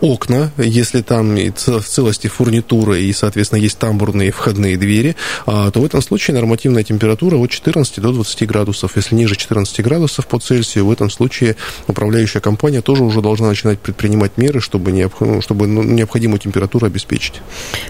окна, 0.00 0.52
если 0.56 1.02
там 1.02 1.34
в 1.34 1.80
целости 1.82 2.26
фурнитура 2.28 2.98
и, 2.98 3.12
соответственно, 3.12 3.60
есть 3.60 3.78
тамбурные 3.78 4.30
входные 4.30 4.76
двери, 4.76 5.16
а, 5.46 5.70
то 5.70 5.80
в 5.80 5.84
этом 5.84 6.02
случае 6.02 6.34
нормативная 6.34 6.84
температура 6.84 7.36
от 7.36 7.50
14 7.50 8.00
до 8.00 8.12
20 8.12 8.46
градусов. 8.46 8.96
Если 8.96 9.14
ниже 9.14 9.36
14 9.36 9.80
градусов 9.80 10.26
по 10.26 10.38
Цельсию, 10.38 10.86
в 10.86 10.92
этом 10.92 11.10
случае 11.10 11.56
управляющая 11.86 12.40
компания 12.40 12.80
тоже 12.80 13.02
уже 13.02 13.20
должна 13.20 13.48
начинать 13.48 13.80
предпринимать 13.80 14.36
меры, 14.36 14.60
чтобы, 14.60 14.92
ну, 15.20 15.42
чтобы 15.42 15.66
ну, 15.66 15.82
необходимую 15.82 16.38
температуру 16.38 16.86
обеспечить. 16.86 17.34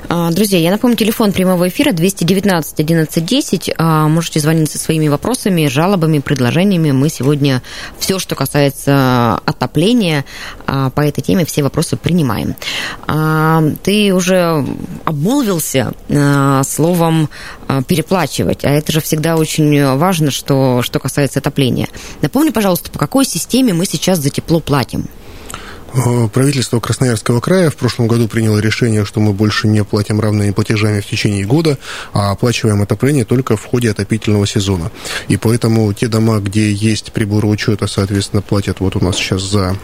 А, 0.08 0.30
друзья, 0.30 0.58
я 0.58 0.70
напомню, 0.70 0.96
телефон 0.96 1.32
прямого 1.32 1.68
эфира 1.68 1.92
219 1.92 2.80
11 2.80 3.24
10. 3.24 3.74
Можете 3.78 4.40
звонить 4.40 4.70
со 4.70 4.78
своими 4.78 5.08
вопросами, 5.08 5.66
жалобами, 5.66 6.20
предложениями. 6.20 6.92
Мы 6.92 7.10
сегодня 7.10 7.62
все, 7.98 8.18
что 8.18 8.34
касается 8.34 9.40
отопления, 9.44 10.24
а, 10.66 10.90
по 10.90 11.02
этой 11.02 11.20
теме, 11.20 11.44
все 11.44 11.62
вопросы 11.62 11.97
принимаем. 11.98 12.54
А, 13.06 13.62
ты 13.82 14.14
уже 14.14 14.64
обмолвился 15.04 15.92
а, 16.08 16.62
словом 16.64 17.28
а, 17.66 17.82
переплачивать, 17.82 18.64
а 18.64 18.70
это 18.70 18.92
же 18.92 19.00
всегда 19.00 19.36
очень 19.36 19.96
важно, 19.96 20.30
что, 20.30 20.82
что 20.82 20.98
касается 20.98 21.38
отопления. 21.40 21.88
Напомни, 22.22 22.50
пожалуйста, 22.50 22.90
по 22.90 22.98
какой 22.98 23.24
системе 23.24 23.72
мы 23.72 23.86
сейчас 23.86 24.18
за 24.18 24.30
тепло 24.30 24.60
платим? 24.60 25.08
Правительство 26.34 26.80
Красноярского 26.80 27.40
края 27.40 27.70
в 27.70 27.76
прошлом 27.76 28.08
году 28.08 28.28
приняло 28.28 28.58
решение, 28.58 29.04
что 29.04 29.20
мы 29.20 29.32
больше 29.32 29.68
не 29.68 29.82
платим 29.84 30.20
равными 30.20 30.50
платежами 30.50 31.00
в 31.00 31.06
течение 31.06 31.46
года, 31.46 31.78
а 32.12 32.30
оплачиваем 32.30 32.82
отопление 32.82 33.24
только 33.24 33.56
в 33.56 33.64
ходе 33.64 33.90
отопительного 33.90 34.46
сезона. 34.46 34.90
И 35.28 35.36
поэтому 35.36 35.92
те 35.94 36.08
дома, 36.08 36.40
где 36.40 36.70
есть 36.70 37.12
приборы 37.12 37.48
учета, 37.48 37.86
соответственно, 37.86 38.42
платят 38.42 38.80
вот 38.80 38.96
у 38.96 39.00
нас 39.04 39.16
сейчас 39.16 39.42
за 39.42 39.76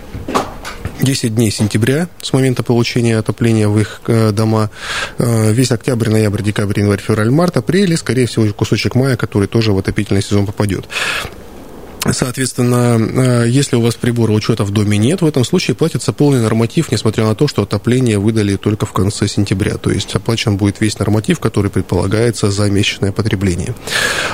10 1.00 1.35
дней 1.35 1.50
сентября 1.50 2.09
с 2.20 2.33
момента 2.33 2.62
получения 2.62 3.18
отопления 3.18 3.68
в 3.68 3.78
их 3.78 4.00
э, 4.07 4.33
дома, 4.33 4.70
э, 5.18 5.52
весь 5.52 5.72
октябрь, 5.72 6.11
ноябрь, 6.11 6.42
декабрь, 6.42 6.80
январь, 6.80 7.00
февраль, 7.00 7.30
март, 7.30 7.57
апрель 7.57 7.92
и, 7.92 7.96
скорее 7.96 8.26
всего, 8.26 8.46
кусочек 8.52 8.94
мая, 8.94 9.16
который 9.16 9.48
тоже 9.48 9.72
в 9.72 9.78
отопительный 9.78 10.22
сезон 10.22 10.46
попадет. 10.46 10.87
Соответственно, 12.12 12.99
э, 12.99 13.49
если 13.49 13.77
у 13.77 13.81
вас 13.81 13.95
прибора 13.95 14.33
учета 14.33 14.64
в 14.64 14.71
доме 14.71 14.99
нет, 14.99 15.23
в 15.23 15.27
этом 15.27 15.45
случае 15.45 15.75
платится 15.75 16.12
полный 16.12 16.40
норматив, 16.40 16.93
несмотря 16.93 17.25
на 17.25 17.35
то, 17.35 17.49
что 17.49 17.62
отопление 17.62 18.19
выдали 18.19 18.57
только 18.57 18.85
в 18.85 18.93
конце 18.93 19.27
сентября. 19.27 19.79
То 19.79 19.90
есть 19.90 20.14
оплачен 20.14 20.57
будет 20.57 20.81
весь 20.81 20.99
норматив, 20.99 21.40
который 21.40 21.71
предполагается 21.71 22.51
за 22.51 22.71
месячное 22.71 23.12
потребление. 23.12 23.75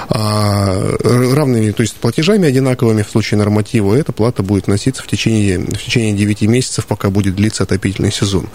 А 0.09 0.97
равными, 1.03 1.71
то 1.71 1.83
есть 1.83 1.95
платежами 1.97 2.49
одинаковыми 2.49 3.03
в 3.03 3.11
случае 3.11 3.39
норматива, 3.39 3.95
эта 3.95 4.13
плата 4.13 4.43
будет 4.43 4.67
носиться 4.67 5.03
в 5.03 5.07
течение, 5.07 5.61
в 5.61 5.85
течение 5.85 6.15
9 6.15 6.43
месяцев, 6.43 6.87
пока 6.87 7.11
будет 7.11 7.37
длиться 7.37 7.63
отопительный 7.63 8.13
сезон. 8.13 8.49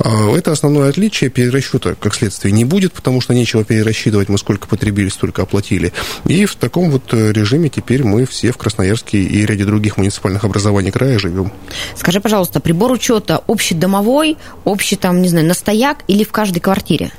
А 0.00 0.36
это 0.36 0.50
основное 0.50 0.88
отличие. 0.88 1.30
Перерасчета, 1.30 1.94
как 1.94 2.14
следствие, 2.14 2.52
не 2.52 2.64
будет, 2.64 2.92
потому 2.92 3.20
что 3.20 3.32
нечего 3.32 3.64
перерасчитывать, 3.64 4.28
мы 4.28 4.38
сколько 4.38 4.66
потребили, 4.66 5.08
столько 5.08 5.42
оплатили. 5.42 5.92
И 6.24 6.46
в 6.46 6.56
таком 6.56 6.90
вот 6.90 7.12
режиме 7.12 7.68
теперь 7.68 8.02
мы 8.02 8.26
все 8.26 8.52
в 8.56 8.58
Красноярске 8.58 9.18
и 9.18 9.46
ряде 9.46 9.64
других 9.64 9.96
муниципальных 9.96 10.44
образований 10.44 10.90
края 10.90 11.18
живем. 11.18 11.52
Скажи, 11.94 12.20
пожалуйста, 12.20 12.60
прибор 12.60 12.90
учета 12.90 13.42
общедомовой, 13.46 14.36
общий 14.64 14.96
там, 14.96 15.22
не 15.22 15.28
знаю, 15.28 15.46
настояк 15.46 15.98
или 16.08 16.24
в 16.24 16.32
каждой 16.32 16.60
квартире? 16.60 17.10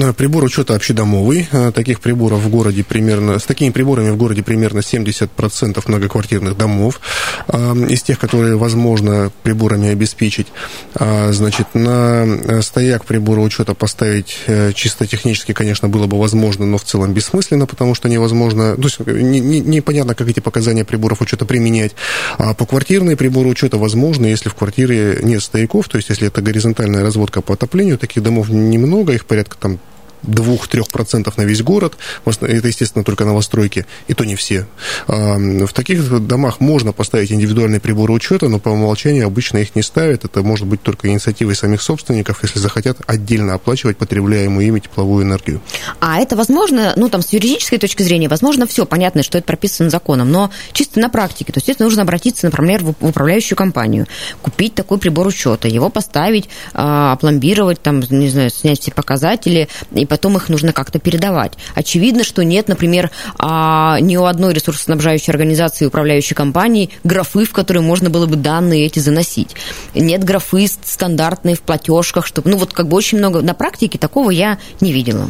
Э, 0.00 0.12
прибор 0.12 0.44
учета 0.44 0.74
общедомовый. 0.76 1.48
Э, 1.50 1.72
таких 1.72 2.00
приборов 2.00 2.40
в 2.40 2.48
городе 2.50 2.84
примерно... 2.84 3.38
С 3.38 3.44
такими 3.44 3.70
приборами 3.70 4.10
в 4.10 4.16
городе 4.16 4.42
примерно 4.42 4.78
70% 4.78 5.82
многоквартирных 5.86 6.56
домов. 6.56 7.00
Э, 7.48 7.74
из 7.88 8.02
тех, 8.02 8.18
которые 8.18 8.56
возможно 8.56 9.32
приборами 9.42 9.88
обеспечить. 9.88 10.48
Значит, 10.94 11.68
на 11.74 12.62
стояк 12.62 13.04
прибора 13.04 13.40
учета 13.40 13.74
поставить 13.74 14.38
чисто 14.74 15.06
технически, 15.06 15.52
конечно, 15.52 15.88
было 15.88 16.06
бы 16.06 16.18
возможно, 16.18 16.66
но 16.66 16.78
в 16.78 16.84
целом 16.84 17.12
бессмысленно, 17.12 17.66
потому 17.66 17.94
что 17.94 18.08
невозможно... 18.08 18.76
То 18.76 18.82
есть 18.82 18.98
непонятно, 19.00 20.14
как 20.14 20.28
эти 20.28 20.40
показания 20.40 20.84
приборов 20.84 21.20
учета 21.20 21.44
применять. 21.44 21.92
А 22.38 22.54
по 22.54 22.66
квартирные 22.66 23.16
приборы 23.16 23.48
учета 23.48 23.78
возможно, 23.78 24.26
если 24.26 24.48
в 24.48 24.54
квартире 24.54 25.20
нет 25.22 25.42
стояков, 25.42 25.88
то 25.88 25.96
есть 25.96 26.08
если 26.08 26.28
это 26.28 26.42
горизонтальная 26.42 27.02
разводка 27.02 27.40
по 27.40 27.54
отоплению, 27.54 27.98
таких 27.98 28.22
домов 28.22 28.48
немного, 28.48 29.12
их 29.12 29.24
порядка 29.24 29.56
там 29.58 29.78
2-3% 30.26 31.32
на 31.36 31.42
весь 31.42 31.62
город. 31.62 31.96
Это, 32.26 32.68
естественно, 32.68 33.04
только 33.04 33.24
новостройки, 33.24 33.86
и 34.06 34.14
то 34.14 34.24
не 34.24 34.36
все. 34.36 34.66
В 35.06 35.72
таких 35.72 36.26
домах 36.26 36.60
можно 36.60 36.92
поставить 36.92 37.32
индивидуальные 37.32 37.80
приборы 37.80 38.12
учета, 38.12 38.48
но 38.48 38.58
по 38.58 38.68
умолчанию 38.70 39.26
обычно 39.26 39.58
их 39.58 39.74
не 39.76 39.82
ставят. 39.82 40.24
Это 40.24 40.42
может 40.42 40.66
быть 40.66 40.82
только 40.82 41.08
инициативой 41.08 41.54
самих 41.54 41.82
собственников, 41.82 42.42
если 42.42 42.58
захотят 42.58 42.98
отдельно 43.06 43.54
оплачивать 43.54 43.96
потребляемую 43.96 44.66
ими 44.66 44.80
тепловую 44.80 45.24
энергию. 45.24 45.60
А 46.00 46.18
это 46.18 46.36
возможно, 46.36 46.92
ну, 46.96 47.08
там, 47.08 47.22
с 47.22 47.32
юридической 47.32 47.78
точки 47.78 48.02
зрения, 48.02 48.28
возможно, 48.28 48.66
все 48.66 48.86
понятно, 48.86 49.22
что 49.22 49.38
это 49.38 49.46
прописано 49.46 49.90
законом, 49.90 50.30
но 50.30 50.50
чисто 50.72 51.00
на 51.00 51.08
практике, 51.08 51.52
то 51.52 51.60
есть, 51.64 51.80
нужно 51.80 52.02
обратиться, 52.02 52.46
например, 52.46 52.82
в 52.82 52.94
управляющую 53.00 53.56
компанию, 53.56 54.06
купить 54.42 54.74
такой 54.74 54.98
прибор 54.98 55.26
учета, 55.26 55.68
его 55.68 55.90
поставить, 55.90 56.48
а, 56.72 57.12
опломбировать, 57.12 57.80
там, 57.80 58.00
не 58.10 58.28
знаю, 58.28 58.50
снять 58.50 58.80
все 58.80 58.90
показатели 58.92 59.68
и 59.92 60.06
потом 60.08 60.36
их 60.36 60.48
нужно 60.48 60.72
как-то 60.72 60.98
передавать. 60.98 61.52
Очевидно, 61.74 62.24
что 62.24 62.42
нет, 62.42 62.68
например, 62.68 63.10
а, 63.38 63.98
ни 64.00 64.16
у 64.16 64.24
одной 64.24 64.52
ресурсоснабжающей 64.54 65.32
организации, 65.32 65.86
управляющей 65.86 66.34
компании, 66.34 66.90
графы, 67.04 67.44
в 67.44 67.52
которые 67.52 67.82
можно 67.82 68.10
было 68.10 68.26
бы 68.26 68.36
данные 68.36 68.86
эти 68.86 68.98
заносить. 68.98 69.54
Нет 69.94 70.24
графы 70.24 70.66
стандартные 70.66 71.54
в 71.54 71.60
платежках, 71.60 72.26
чтобы, 72.26 72.50
ну 72.50 72.56
вот 72.56 72.72
как 72.72 72.88
бы 72.88 72.96
очень 72.96 73.18
много, 73.18 73.42
на 73.42 73.54
практике 73.54 73.98
такого 73.98 74.30
я 74.30 74.58
не 74.80 74.92
видела. 74.92 75.28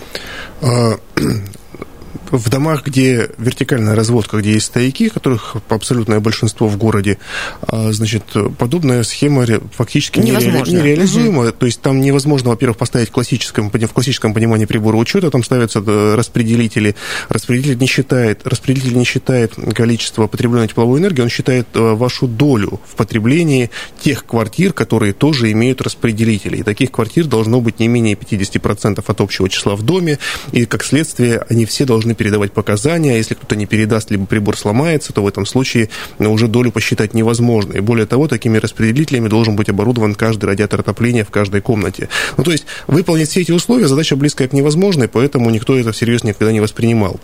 В 2.30 2.48
домах, 2.50 2.84
где 2.86 3.30
вертикальная 3.38 3.94
разводка, 3.94 4.38
где 4.38 4.52
есть 4.52 4.66
стояки, 4.66 5.08
которых 5.08 5.56
абсолютное 5.68 6.20
большинство 6.20 6.68
в 6.68 6.76
городе, 6.76 7.18
а, 7.62 7.92
значит, 7.92 8.24
подобная 8.58 9.02
схема 9.02 9.46
фактически 9.74 10.20
Невозможно. 10.20 10.76
нереализуема. 10.76 11.44
Угу. 11.44 11.52
То 11.52 11.66
есть 11.66 11.80
там 11.80 12.00
невозможно, 12.00 12.50
во-первых, 12.50 12.76
поставить 12.76 13.08
в 13.08 13.12
классическом, 13.12 13.70
в 13.70 13.92
классическом 13.92 14.34
понимании 14.34 14.66
прибора 14.66 14.96
учета, 14.96 15.30
там 15.30 15.42
ставятся 15.42 15.80
распределители. 16.16 16.94
Распределитель 17.28 17.78
не 17.78 17.86
считает, 17.86 18.46
распределитель 18.46 18.96
не 18.96 19.04
считает 19.04 19.54
количество 19.74 20.26
потребленной 20.26 20.68
тепловой 20.68 21.00
энергии, 21.00 21.22
он 21.22 21.28
считает 21.28 21.66
э, 21.74 21.80
вашу 21.80 22.26
долю 22.26 22.80
в 22.86 22.94
потреблении 22.96 23.70
тех 24.00 24.26
квартир, 24.26 24.72
которые 24.72 25.12
тоже 25.12 25.50
имеют 25.52 25.80
распределители. 25.80 26.58
И 26.58 26.62
таких 26.62 26.90
квартир 26.90 27.26
должно 27.26 27.60
быть 27.60 27.80
не 27.80 27.88
менее 27.88 28.14
50% 28.14 29.02
от 29.06 29.20
общего 29.20 29.48
числа 29.48 29.76
в 29.76 29.82
доме, 29.82 30.18
и 30.52 30.66
как 30.66 30.84
следствие 30.84 31.44
они 31.48 31.64
все 31.64 31.84
должны 31.84 32.14
передавать 32.18 32.52
показания. 32.52 33.16
Если 33.16 33.34
кто-то 33.34 33.56
не 33.56 33.64
передаст, 33.64 34.10
либо 34.10 34.26
прибор 34.26 34.58
сломается, 34.58 35.14
то 35.14 35.22
в 35.22 35.26
этом 35.26 35.46
случае 35.46 35.88
уже 36.18 36.48
долю 36.48 36.70
посчитать 36.70 37.14
невозможно. 37.14 37.72
И 37.72 37.80
более 37.80 38.04
того, 38.06 38.28
такими 38.28 38.58
распределителями 38.58 39.28
должен 39.28 39.56
быть 39.56 39.70
оборудован 39.70 40.14
каждый 40.14 40.46
радиатор 40.46 40.80
отопления 40.80 41.24
в 41.24 41.30
каждой 41.30 41.62
комнате. 41.62 42.10
Ну, 42.36 42.44
то 42.44 42.52
есть 42.52 42.66
выполнить 42.86 43.30
все 43.30 43.40
эти 43.40 43.52
условия 43.52 43.88
задача 43.88 44.16
близкая 44.16 44.48
к 44.48 44.52
невозможной, 44.52 45.08
поэтому 45.08 45.48
никто 45.48 45.78
это 45.78 45.92
всерьез 45.92 46.24
никогда 46.24 46.52
не 46.52 46.60
воспринимал. 46.60 47.18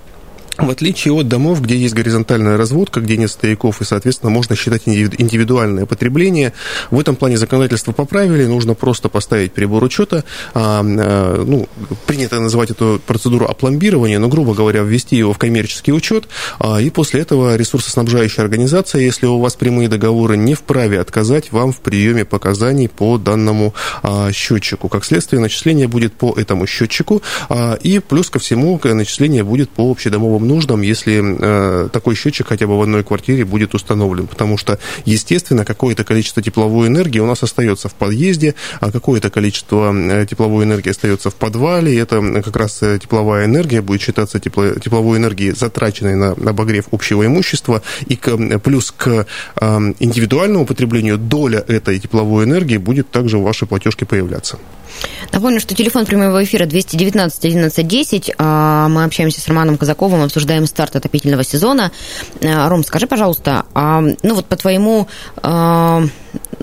В 0.56 0.70
отличие 0.70 1.12
от 1.14 1.26
домов, 1.26 1.60
где 1.62 1.76
есть 1.76 1.94
горизонтальная 1.94 2.56
разводка, 2.56 3.00
где 3.00 3.16
нет 3.16 3.30
стояков, 3.30 3.80
и, 3.80 3.84
соответственно, 3.84 4.30
можно 4.30 4.54
считать 4.54 4.82
индивидуальное 4.86 5.84
потребление, 5.84 6.52
в 6.92 7.00
этом 7.00 7.16
плане 7.16 7.36
законодательство 7.38 7.90
поправили, 7.90 8.44
нужно 8.44 8.74
просто 8.74 9.08
поставить 9.08 9.52
прибор 9.52 9.82
учета, 9.82 10.22
а, 10.54 10.80
а, 10.84 11.44
ну, 11.44 11.68
принято 12.06 12.38
называть 12.38 12.70
эту 12.70 13.00
процедуру 13.04 13.46
опломбирования, 13.46 14.20
но, 14.20 14.28
грубо 14.28 14.54
говоря, 14.54 14.82
ввести 14.82 15.16
его 15.16 15.32
в 15.32 15.38
коммерческий 15.38 15.92
учет, 15.92 16.28
а, 16.60 16.80
и 16.80 16.88
после 16.90 17.22
этого 17.22 17.56
ресурсоснабжающая 17.56 18.44
организация, 18.44 19.00
если 19.00 19.26
у 19.26 19.40
вас 19.40 19.56
прямые 19.56 19.88
договоры, 19.88 20.36
не 20.36 20.54
вправе 20.54 21.00
отказать 21.00 21.50
вам 21.50 21.72
в 21.72 21.80
приеме 21.80 22.24
показаний 22.24 22.88
по 22.88 23.18
данному 23.18 23.74
счетчику. 24.32 24.88
Как 24.88 25.04
следствие, 25.04 25.40
начисление 25.40 25.88
будет 25.88 26.12
по 26.12 26.34
этому 26.38 26.66
счетчику, 26.66 27.22
и 27.82 28.00
плюс 28.06 28.30
ко 28.30 28.38
всему 28.38 28.80
начисление 28.84 29.42
будет 29.42 29.70
по 29.70 29.90
общедомовому 29.90 30.43
нуждам, 30.44 30.82
если 30.82 31.22
э, 31.22 31.88
такой 31.88 32.14
счетчик 32.14 32.48
хотя 32.48 32.66
бы 32.66 32.78
в 32.78 32.82
одной 32.82 33.04
квартире 33.04 33.44
будет 33.44 33.74
установлен, 33.74 34.26
потому 34.26 34.58
что, 34.58 34.78
естественно, 35.04 35.64
какое-то 35.64 36.04
количество 36.04 36.42
тепловой 36.42 36.88
энергии 36.88 37.18
у 37.18 37.26
нас 37.26 37.42
остается 37.42 37.88
в 37.88 37.94
подъезде, 37.94 38.54
а 38.80 38.90
какое-то 38.90 39.30
количество 39.30 39.94
э, 39.94 40.26
тепловой 40.26 40.64
энергии 40.64 40.90
остается 40.90 41.30
в 41.30 41.34
подвале, 41.34 41.94
и 41.94 41.96
это 41.96 42.42
как 42.42 42.56
раз 42.56 42.82
э, 42.82 42.98
тепловая 43.02 43.46
энергия 43.46 43.82
будет 43.82 44.02
считаться 44.02 44.38
тепло, 44.40 44.74
тепловой 44.74 45.18
энергией, 45.18 45.52
затраченной 45.52 46.14
на 46.14 46.32
обогрев 46.32 46.86
общего 46.92 47.24
имущества, 47.26 47.82
и 48.06 48.16
к, 48.16 48.36
плюс 48.60 48.92
к 48.92 49.26
э, 49.60 49.92
индивидуальному 49.98 50.66
потреблению 50.66 51.18
доля 51.18 51.64
этой 51.66 51.98
тепловой 51.98 52.44
энергии 52.44 52.76
будет 52.76 53.10
также 53.10 53.38
в 53.38 53.42
вашей 53.42 53.66
платежке 53.66 54.04
появляться. 54.04 54.58
Напомню, 55.32 55.60
что 55.60 55.74
телефон 55.74 56.06
прямого 56.06 56.44
эфира 56.44 56.66
219 56.66 57.44
11 57.44 57.86
10. 57.86 58.34
Мы 58.38 59.04
общаемся 59.04 59.40
с 59.40 59.48
Романом 59.48 59.76
Казаковым, 59.76 60.22
обсуждаем 60.34 60.66
старт 60.66 60.96
отопительного 60.96 61.44
сезона. 61.44 61.92
А, 62.42 62.68
Ром, 62.68 62.82
скажи, 62.82 63.06
пожалуйста, 63.06 63.66
а, 63.72 64.00
ну 64.00 64.34
вот 64.34 64.46
по 64.46 64.56
твоему 64.56 65.06
а, 65.36 66.02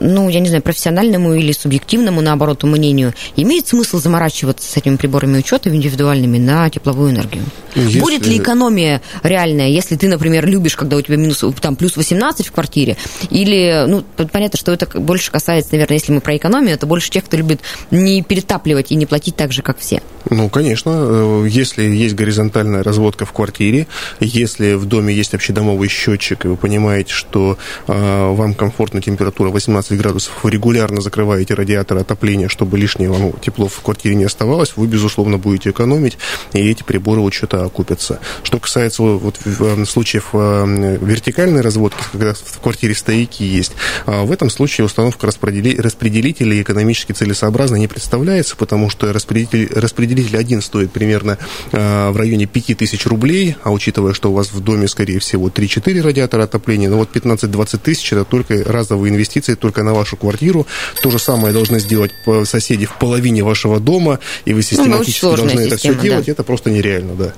ну, 0.01 0.29
я 0.29 0.39
не 0.39 0.47
знаю, 0.47 0.63
профессиональному 0.63 1.33
или 1.33 1.51
субъективному, 1.51 2.21
наоборот, 2.21 2.63
мнению, 2.63 3.13
имеет 3.35 3.67
смысл 3.67 3.99
заморачиваться 3.99 4.69
с 4.69 4.77
этими 4.77 4.95
приборами 4.95 5.37
учета 5.37 5.69
индивидуальными 5.69 6.37
на 6.37 6.69
тепловую 6.69 7.11
энергию? 7.11 7.43
Если... 7.75 7.99
Будет 7.99 8.25
ли 8.25 8.37
экономия 8.37 9.01
реальная, 9.23 9.69
если 9.69 9.95
ты, 9.95 10.07
например, 10.07 10.47
любишь, 10.47 10.75
когда 10.75 10.97
у 10.97 11.01
тебя 11.01 11.17
минус, 11.17 11.43
там, 11.61 11.75
плюс 11.75 11.95
18 11.95 12.47
в 12.47 12.51
квартире, 12.51 12.97
или, 13.29 13.85
ну, 13.87 14.03
понятно, 14.31 14.57
что 14.57 14.73
это 14.73 14.87
больше 14.99 15.31
касается, 15.31 15.73
наверное, 15.73 15.97
если 15.97 16.11
мы 16.11 16.21
про 16.21 16.35
экономию, 16.35 16.73
это 16.73 16.85
больше 16.85 17.09
тех, 17.09 17.23
кто 17.23 17.37
любит 17.37 17.61
не 17.91 18.23
перетапливать 18.23 18.91
и 18.91 18.95
не 18.95 19.05
платить 19.05 19.35
так 19.35 19.51
же, 19.51 19.61
как 19.61 19.77
все. 19.79 20.01
Ну, 20.29 20.49
конечно, 20.49 20.91
э, 20.93 21.47
если 21.49 21.83
есть 21.83 22.15
горизонтальная 22.15 22.83
разводка 22.83 23.25
в 23.25 23.33
квартире, 23.33 23.87
если 24.19 24.73
в 24.73 24.85
доме 24.85 25.13
есть 25.13 25.33
общедомовый 25.33 25.89
счетчик, 25.89 26.45
и 26.45 26.47
вы 26.47 26.57
понимаете, 26.57 27.13
что 27.13 27.57
э, 27.87 28.31
вам 28.31 28.53
комфортна 28.53 29.01
температура 29.01 29.49
18 29.61 29.97
градусов, 29.97 30.33
вы 30.43 30.49
регулярно 30.49 31.01
закрываете 31.01 31.53
радиатор 31.53 31.97
отопления, 31.99 32.49
чтобы 32.49 32.79
лишнее 32.79 33.11
вам 33.11 33.33
тепло 33.33 33.67
в 33.67 33.79
квартире 33.81 34.15
не 34.15 34.23
оставалось, 34.23 34.73
вы, 34.75 34.87
безусловно, 34.87 35.37
будете 35.37 35.69
экономить, 35.69 36.17
и 36.53 36.59
эти 36.59 36.81
приборы 36.81 37.21
учета 37.21 37.63
окупятся. 37.63 38.19
Что 38.43 38.59
касается 38.59 39.03
вот, 39.03 39.39
случаев 39.87 40.29
э, 40.33 40.97
вертикальной 40.99 41.61
разводки, 41.61 42.01
когда 42.11 42.33
в 42.33 42.59
квартире 42.59 42.95
стояки 42.95 43.43
есть, 43.43 43.73
а 44.05 44.23
в 44.23 44.31
этом 44.31 44.49
случае 44.49 44.85
установка 44.85 45.27
распределителей 45.27 46.61
экономически 46.61 47.11
целесообразно 47.11 47.75
не 47.75 47.87
представляется, 47.87 48.55
потому 48.55 48.89
что 48.89 49.13
распределитель, 49.13 49.69
распределитель 49.75 50.37
один 50.37 50.61
стоит 50.61 50.91
примерно 50.91 51.37
э, 51.71 52.09
в 52.09 52.17
районе 52.17 52.47
5000 52.47 53.05
рублей, 53.05 53.57
а 53.63 53.71
учитывая, 53.71 54.13
что 54.13 54.31
у 54.31 54.33
вас 54.33 54.51
в 54.51 54.59
доме, 54.59 54.87
скорее 54.87 55.19
всего, 55.19 55.49
3-4 55.49 56.01
радиатора 56.01 56.43
отопления, 56.43 56.89
ну 56.89 56.97
вот 56.97 57.15
15-20 57.15 57.77
тысяч 57.77 58.11
это 58.13 58.25
только 58.25 58.63
разовые 58.65 59.13
инвестиции, 59.13 59.50
только 59.59 59.83
на 59.83 59.93
вашу 59.93 60.17
квартиру. 60.17 60.65
То 61.01 61.11
же 61.11 61.19
самое 61.19 61.53
должны 61.53 61.79
сделать 61.79 62.11
соседи 62.45 62.85
в 62.85 62.97
половине 62.97 63.43
вашего 63.43 63.79
дома, 63.79 64.19
и 64.45 64.53
вы 64.53 64.57
ну, 64.57 64.61
систематически 64.63 65.25
ну, 65.25 65.35
должны 65.35 65.59
это 65.61 65.77
все 65.77 65.95
делать. 65.95 66.29
Это 66.29 66.43
просто 66.43 66.69
нереально, 66.71 67.15
да. 67.15 67.33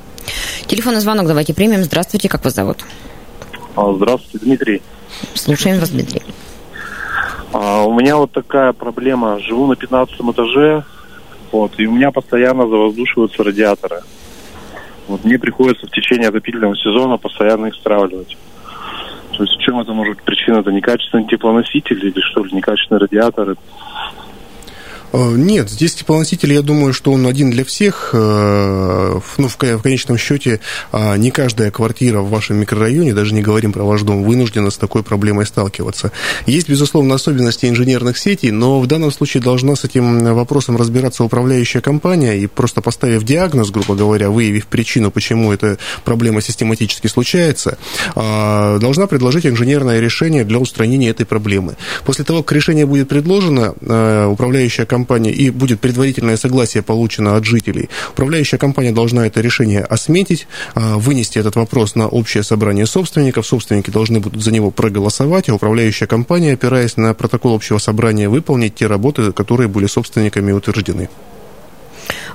Телефонный 0.68 1.02
звонок 1.02 1.28
давайте 1.28 1.54
примем. 1.54 1.84
Здравствуйте, 1.84 2.30
как 2.30 2.44
вас 2.44 2.54
зовут? 2.54 2.78
А, 3.76 3.94
здравствуйте, 3.94 4.46
Дмитрий. 4.46 4.82
Слушаем 5.34 5.80
вас, 5.80 5.90
Дмитрий. 5.90 6.22
А, 7.52 7.84
у 7.84 8.00
меня 8.00 8.18
вот 8.18 8.32
такая 8.32 8.74
проблема. 8.74 9.40
Живу 9.40 9.68
на 9.68 9.76
15 9.76 10.16
этаже, 10.16 10.84
вот, 11.52 11.74
и 11.78 11.86
у 11.86 11.92
меня 11.92 12.12
постоянно 12.12 12.68
завоздушиваются 12.68 13.44
радиаторы. 13.44 14.02
Вот, 15.08 15.24
мне 15.24 15.38
приходится 15.38 15.86
в 15.88 15.92
течение 15.92 16.30
отопительного 16.30 16.76
сезона 16.76 17.18
постоянно 17.18 17.68
их 17.68 17.76
стравливать. 17.76 18.38
То 19.36 19.44
есть 19.44 19.56
в 19.56 19.60
чем 19.60 19.80
это 19.80 19.94
может 19.94 20.16
быть 20.16 20.24
причина? 20.24 20.58
Это 20.58 20.72
некачественный 20.72 21.28
теплоноситель 21.28 22.06
или 22.06 22.20
что 22.22 22.44
ли, 22.44 22.52
некачественные 22.54 23.02
радиаторы? 23.02 23.56
Э, 25.14 25.34
нет, 25.36 25.70
здесь 25.70 25.94
теплоноситель, 25.94 26.54
я 26.54 26.62
думаю, 26.62 26.92
что 26.92 27.12
он 27.12 27.28
один 27.28 27.52
для 27.52 27.64
всех. 27.64 28.10
Э, 28.14 29.20
ну, 29.38 29.48
в, 29.48 29.58
конечном 29.58 30.18
счете, 30.18 30.60
а, 30.92 31.16
не 31.18 31.32
каждая 31.32 31.70
квартира 31.72 32.22
в 32.22 32.30
вашем 32.30 32.58
микрорайоне, 32.58 33.14
даже 33.14 33.34
не 33.34 33.42
говорим 33.42 33.72
про 33.72 33.84
ваш 33.84 34.02
дом, 34.02 34.24
вынуждена 34.24 34.72
с 34.72 34.78
такой 34.78 35.04
проблемой 35.04 35.46
сталкиваться. 35.46 36.12
Есть, 36.48 36.68
безусловно, 36.68 37.16
особенности 37.16 37.68
инженерных 37.68 38.18
сетей, 38.18 38.52
но 38.52 38.80
в 38.80 38.88
данном 38.88 39.12
случае 39.12 39.44
должна 39.44 39.76
с 39.76 39.84
этим 39.84 40.34
вопросом 40.34 40.78
разбираться 40.78 41.24
управляющая 41.24 41.82
компания 41.82 42.38
и 42.40 42.48
просто 42.48 42.82
поставив 42.82 43.24
диагноз, 43.24 43.70
грубо 43.70 43.96
говоря, 43.96 44.30
выявив 44.30 44.68
причину, 44.68 45.12
почему 45.12 45.54
эта 45.54 45.78
проблема 46.04 46.42
систематически 46.42 47.08
случается, 47.08 47.78
а, 48.16 48.80
должна 48.80 49.08
предложить 49.08 49.46
инженерное 49.46 50.00
решение 50.00 50.44
для 50.44 50.58
устранения 50.58 51.10
этой 51.10 51.26
проблемы. 51.26 51.76
После 52.06 52.26
того, 52.26 52.42
как 52.42 52.54
решение 52.54 52.86
будет 52.86 53.10
предложено, 53.10 53.76
э, 53.82 54.26
управляющая 54.26 54.86
компания 54.86 55.03
компания 55.04 55.32
и 55.32 55.50
будет 55.50 55.82
предварительное 55.82 56.38
согласие 56.38 56.82
получено 56.82 57.36
от 57.36 57.44
жителей, 57.44 57.90
управляющая 58.12 58.58
компания 58.58 58.92
должна 58.92 59.28
это 59.28 59.42
решение 59.42 59.82
осметить, 59.82 60.48
а, 60.76 60.98
вынести 60.98 61.40
этот 61.40 61.56
вопрос 61.56 61.96
на 61.96 62.08
общее 62.08 62.44
собрание 62.44 62.86
собственников, 62.86 63.46
собственники 63.46 63.92
должны 63.92 64.22
будут 64.22 64.42
за 64.42 64.52
него 64.52 64.72
проголосовать, 64.72 65.50
а 65.50 65.56
управляющая 65.56 66.08
компания, 66.08 66.54
опираясь 66.54 66.96
на 66.96 67.14
протокол 67.14 67.54
общего 67.54 67.80
собрания, 67.80 68.30
выполнить 68.30 68.76
те 68.76 68.88
работы, 68.88 69.34
которые 69.34 69.68
были 69.68 69.88
собственниками 69.88 70.54
утверждены. 70.54 71.10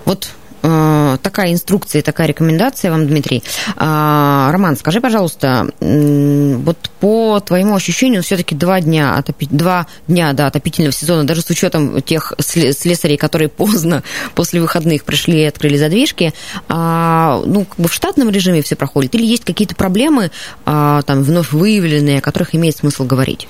Вот 0.05 0.29
такая 0.61 1.53
инструкция, 1.53 2.03
такая 2.03 2.27
рекомендация 2.27 2.91
вам, 2.91 3.07
Дмитрий. 3.07 3.43
А, 3.77 4.51
Роман, 4.53 4.77
скажи, 4.77 5.01
пожалуйста, 5.01 5.69
вот 5.81 6.77
по 7.01 7.41
твоему 7.41 7.77
ощущению, 7.77 8.23
все-таки 8.23 8.55
два 8.55 8.81
дня, 8.81 9.17
отопи... 9.17 9.47
два 9.51 9.87
дня 10.07 10.33
до 10.33 10.47
отопительного 10.47 10.93
сезона, 10.93 11.25
даже 11.25 11.43
с 11.43 11.51
учетом 11.51 12.03
тех 12.03 12.33
слесарей, 12.39 13.17
которые 13.17 13.49
поздно 13.49 14.03
после 14.35 14.61
выходных 14.61 15.05
пришли 15.05 15.43
и 15.43 15.45
открыли 15.45 15.77
задвижки, 15.77 16.35
а, 16.69 17.43
ну, 17.45 17.65
как 17.65 17.79
бы 17.79 17.89
в 17.89 17.95
штатном 17.95 18.31
режиме 18.31 18.63
все 18.63 18.77
проходит, 18.77 19.15
или 19.15 19.25
есть 19.25 19.45
какие-то 19.45 19.75
проблемы, 19.75 20.31
а, 20.65 21.03
там, 21.03 21.23
вновь 21.23 21.53
выявленные, 21.53 22.19
о 22.19 22.23
которых 22.23 22.55
имеет 22.55 22.77
смысл 22.77 23.05
говорить? 23.05 23.49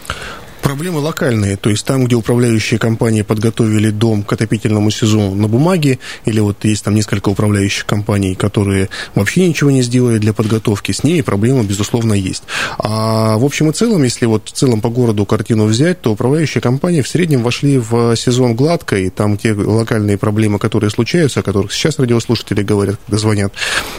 Проблемы 0.68 1.00
локальные, 1.00 1.56
то 1.56 1.70
есть 1.70 1.86
там, 1.86 2.04
где 2.04 2.14
управляющие 2.14 2.78
компании 2.78 3.22
подготовили 3.22 3.88
дом 3.88 4.22
к 4.22 4.30
отопительному 4.34 4.90
сезону 4.90 5.34
на 5.34 5.48
бумаге, 5.48 5.98
или 6.26 6.40
вот 6.40 6.62
есть 6.66 6.84
там 6.84 6.94
несколько 6.94 7.30
управляющих 7.30 7.86
компаний, 7.86 8.34
которые 8.34 8.90
вообще 9.14 9.48
ничего 9.48 9.70
не 9.70 9.80
сделали 9.80 10.18
для 10.18 10.34
подготовки, 10.34 10.92
с 10.92 11.04
ними 11.04 11.22
проблема, 11.22 11.62
безусловно, 11.62 12.12
есть. 12.12 12.42
А 12.78 13.38
в 13.38 13.46
общем 13.46 13.70
и 13.70 13.72
целом, 13.72 14.02
если 14.02 14.26
вот 14.26 14.50
в 14.50 14.52
целом 14.52 14.82
по 14.82 14.90
городу 14.90 15.24
картину 15.24 15.64
взять, 15.64 16.02
то 16.02 16.12
управляющие 16.12 16.60
компании 16.60 17.00
в 17.00 17.08
среднем 17.08 17.42
вошли 17.42 17.78
в 17.78 18.14
сезон 18.14 18.54
гладко, 18.54 18.98
и 18.98 19.08
там 19.08 19.38
те 19.38 19.54
локальные 19.54 20.18
проблемы, 20.18 20.58
которые 20.58 20.90
случаются, 20.90 21.40
о 21.40 21.42
которых 21.42 21.72
сейчас 21.72 21.98
радиослушатели 21.98 22.62
говорят, 22.62 22.98
когда 23.06 23.16
звонят, 23.16 23.54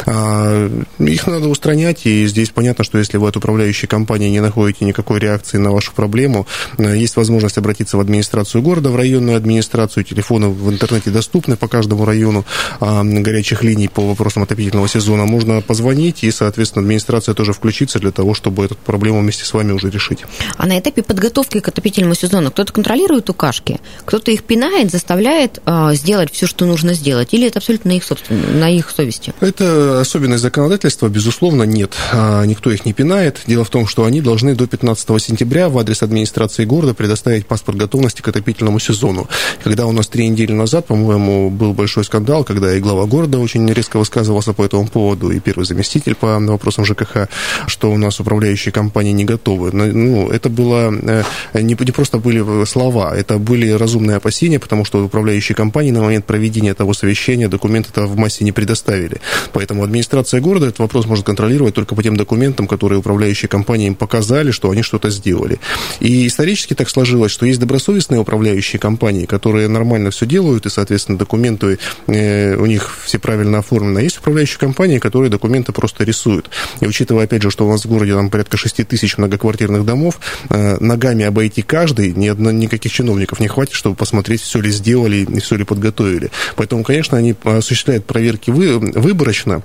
а, 0.05 0.69
их 0.99 1.25
надо 1.25 1.47
устранять, 1.47 2.05
и 2.05 2.27
здесь 2.27 2.51
понятно, 2.51 2.83
что 2.83 2.99
если 2.99 3.17
вы 3.17 3.27
от 3.27 3.37
управляющей 3.37 3.87
компании 3.87 4.29
не 4.29 4.39
находите 4.39 4.85
никакой 4.85 5.19
реакции 5.19 5.57
на 5.57 5.71
вашу 5.71 5.93
проблему, 5.93 6.45
есть 6.77 7.15
возможность 7.15 7.57
обратиться 7.57 7.97
в 7.97 7.99
администрацию 7.99 8.61
города, 8.61 8.89
в 8.89 8.95
районную 8.95 9.37
администрацию. 9.37 10.03
Телефоны 10.03 10.49
в 10.49 10.69
интернете 10.69 11.09
доступны 11.09 11.55
по 11.55 11.67
каждому 11.67 12.05
району 12.05 12.45
а, 12.79 13.03
горячих 13.03 13.63
линий 13.63 13.87
по 13.87 14.01
вопросам 14.01 14.43
отопительного 14.43 14.87
сезона. 14.87 15.25
Можно 15.25 15.61
позвонить, 15.61 16.23
и, 16.23 16.31
соответственно, 16.31 16.83
администрация 16.83 17.35
тоже 17.35 17.53
включится 17.53 17.99
для 17.99 18.11
того, 18.11 18.33
чтобы 18.33 18.65
эту 18.65 18.75
проблему 18.75 19.21
вместе 19.21 19.45
с 19.45 19.53
вами 19.53 19.71
уже 19.71 19.89
решить. 19.89 20.23
А 20.57 20.65
на 20.65 20.79
этапе 20.79 21.03
подготовки 21.03 21.59
к 21.59 21.67
отопительному 21.67 22.15
сезону 22.15 22.51
кто-то 22.51 22.73
контролирует 22.73 23.29
укашки? 23.29 23.79
Кто-то 24.05 24.31
их 24.31 24.43
пинает, 24.43 24.91
заставляет 24.91 25.61
э, 25.65 25.91
сделать 25.93 26.31
все, 26.31 26.47
что 26.47 26.65
нужно 26.65 26.93
сделать? 26.93 27.33
Или 27.33 27.47
это 27.47 27.59
абсолютно 27.59 27.91
на 27.91 27.97
их, 27.97 28.03
на 28.29 28.69
их 28.69 28.89
совести? 28.89 29.33
Это 29.39 30.01
особенность 30.01 30.41
законодательства, 30.41 31.07
безусловно, 31.07 31.63
нет. 31.63 31.93
А, 32.11 32.43
никто 32.45 32.71
их 32.71 32.85
не 32.85 32.93
пинает. 32.93 33.41
Дело 33.47 33.63
в 33.63 33.69
том, 33.69 33.87
что 33.87 34.05
они 34.05 34.21
должны 34.21 34.55
до 34.55 34.67
15 34.67 35.21
сентября 35.21 35.69
в 35.69 35.77
адрес 35.77 36.03
администрации 36.03 36.38
города 36.65 36.93
предоставить 36.93 37.45
паспорт 37.45 37.77
готовности 37.77 38.21
к 38.21 38.27
отопительному 38.27 38.79
сезону. 38.79 39.27
Когда 39.63 39.85
у 39.85 39.91
нас 39.91 40.07
три 40.07 40.27
недели 40.27 40.51
назад, 40.51 40.87
по-моему, 40.87 41.49
был 41.49 41.73
большой 41.73 42.03
скандал, 42.03 42.43
когда 42.43 42.75
и 42.75 42.79
глава 42.79 43.05
города 43.05 43.39
очень 43.39 43.67
резко 43.71 43.99
высказывался 43.99 44.53
по 44.53 44.63
этому 44.63 44.87
поводу, 44.87 45.31
и 45.31 45.39
первый 45.39 45.65
заместитель 45.65 46.15
по 46.15 46.39
вопросам 46.39 46.85
ЖКХ, 46.85 47.27
что 47.67 47.91
у 47.91 47.97
нас 47.97 48.19
управляющие 48.19 48.71
компании 48.71 49.11
не 49.11 49.25
готовы. 49.25 49.71
Ну, 49.71 50.29
это 50.29 50.49
было 50.49 50.91
э, 50.91 51.23
не, 51.53 51.75
не 51.79 51.91
просто 51.91 52.17
были 52.17 52.65
слова, 52.65 53.15
это 53.15 53.37
были 53.37 53.69
разумные 53.71 54.17
опасения, 54.17 54.59
потому 54.59 54.85
что 54.85 55.03
управляющие 55.03 55.55
компании 55.55 55.91
на 55.91 56.01
момент 56.01 56.25
проведения 56.25 56.73
того 56.73 56.93
совещания 56.93 57.47
документы-то 57.47 58.05
в 58.05 58.15
массе 58.15 58.45
не 58.45 58.51
предоставили. 58.51 59.19
Поэтому 59.51 59.83
администрация 59.83 60.39
города 60.41 60.67
этот 60.67 60.79
вопрос 60.79 61.05
может 61.05 61.25
контролировать 61.25 61.75
только 61.75 61.95
по 61.95 62.03
тем 62.03 62.15
документам, 62.15 62.67
которые 62.67 62.99
управляющие 62.99 63.49
компании 63.49 63.87
им 63.87 63.95
показали, 63.95 64.51
что 64.51 64.69
они 64.69 64.83
что-то 64.83 65.09
сделали. 65.09 65.59
И 65.99 66.28
исторически 66.29 66.73
так 66.73 66.89
сложилось, 66.89 67.31
что 67.31 67.45
есть 67.45 67.59
добросовестные 67.59 68.21
управляющие 68.21 68.79
компании, 68.79 69.25
которые 69.25 69.67
нормально 69.67 70.11
все 70.11 70.25
делают, 70.25 70.65
и, 70.65 70.69
соответственно, 70.69 71.17
документы 71.17 71.79
э, 72.07 72.55
у 72.55 72.65
них 72.65 72.97
все 73.03 73.19
правильно 73.19 73.59
оформлены. 73.59 73.99
А 73.99 74.01
есть 74.01 74.17
управляющие 74.17 74.57
компании, 74.57 74.99
которые 74.99 75.29
документы 75.29 75.71
просто 75.73 76.03
рисуют. 76.03 76.49
И 76.79 76.85
учитывая, 76.85 77.25
опять 77.25 77.41
же, 77.41 77.51
что 77.51 77.67
у 77.67 77.71
нас 77.71 77.85
в 77.85 77.89
городе 77.89 78.13
там 78.13 78.29
порядка 78.29 78.57
6 78.57 78.87
тысяч 78.87 79.17
многоквартирных 79.17 79.85
домов, 79.85 80.19
э, 80.49 80.77
ногами 80.79 81.25
обойти 81.25 81.61
каждый, 81.61 82.13
ни 82.13 82.27
одно, 82.27 82.51
никаких 82.51 82.91
чиновников 82.91 83.39
не 83.39 83.47
хватит, 83.47 83.73
чтобы 83.73 83.95
посмотреть, 83.95 84.41
все 84.41 84.61
ли 84.61 84.71
сделали 84.71 85.17
и 85.17 85.39
все 85.39 85.55
ли 85.55 85.63
подготовили. 85.63 86.31
Поэтому, 86.55 86.83
конечно, 86.83 87.17
они 87.17 87.35
осуществляют 87.43 88.05
проверки 88.05 88.51
вы, 88.51 88.79
выборочно, 88.79 89.61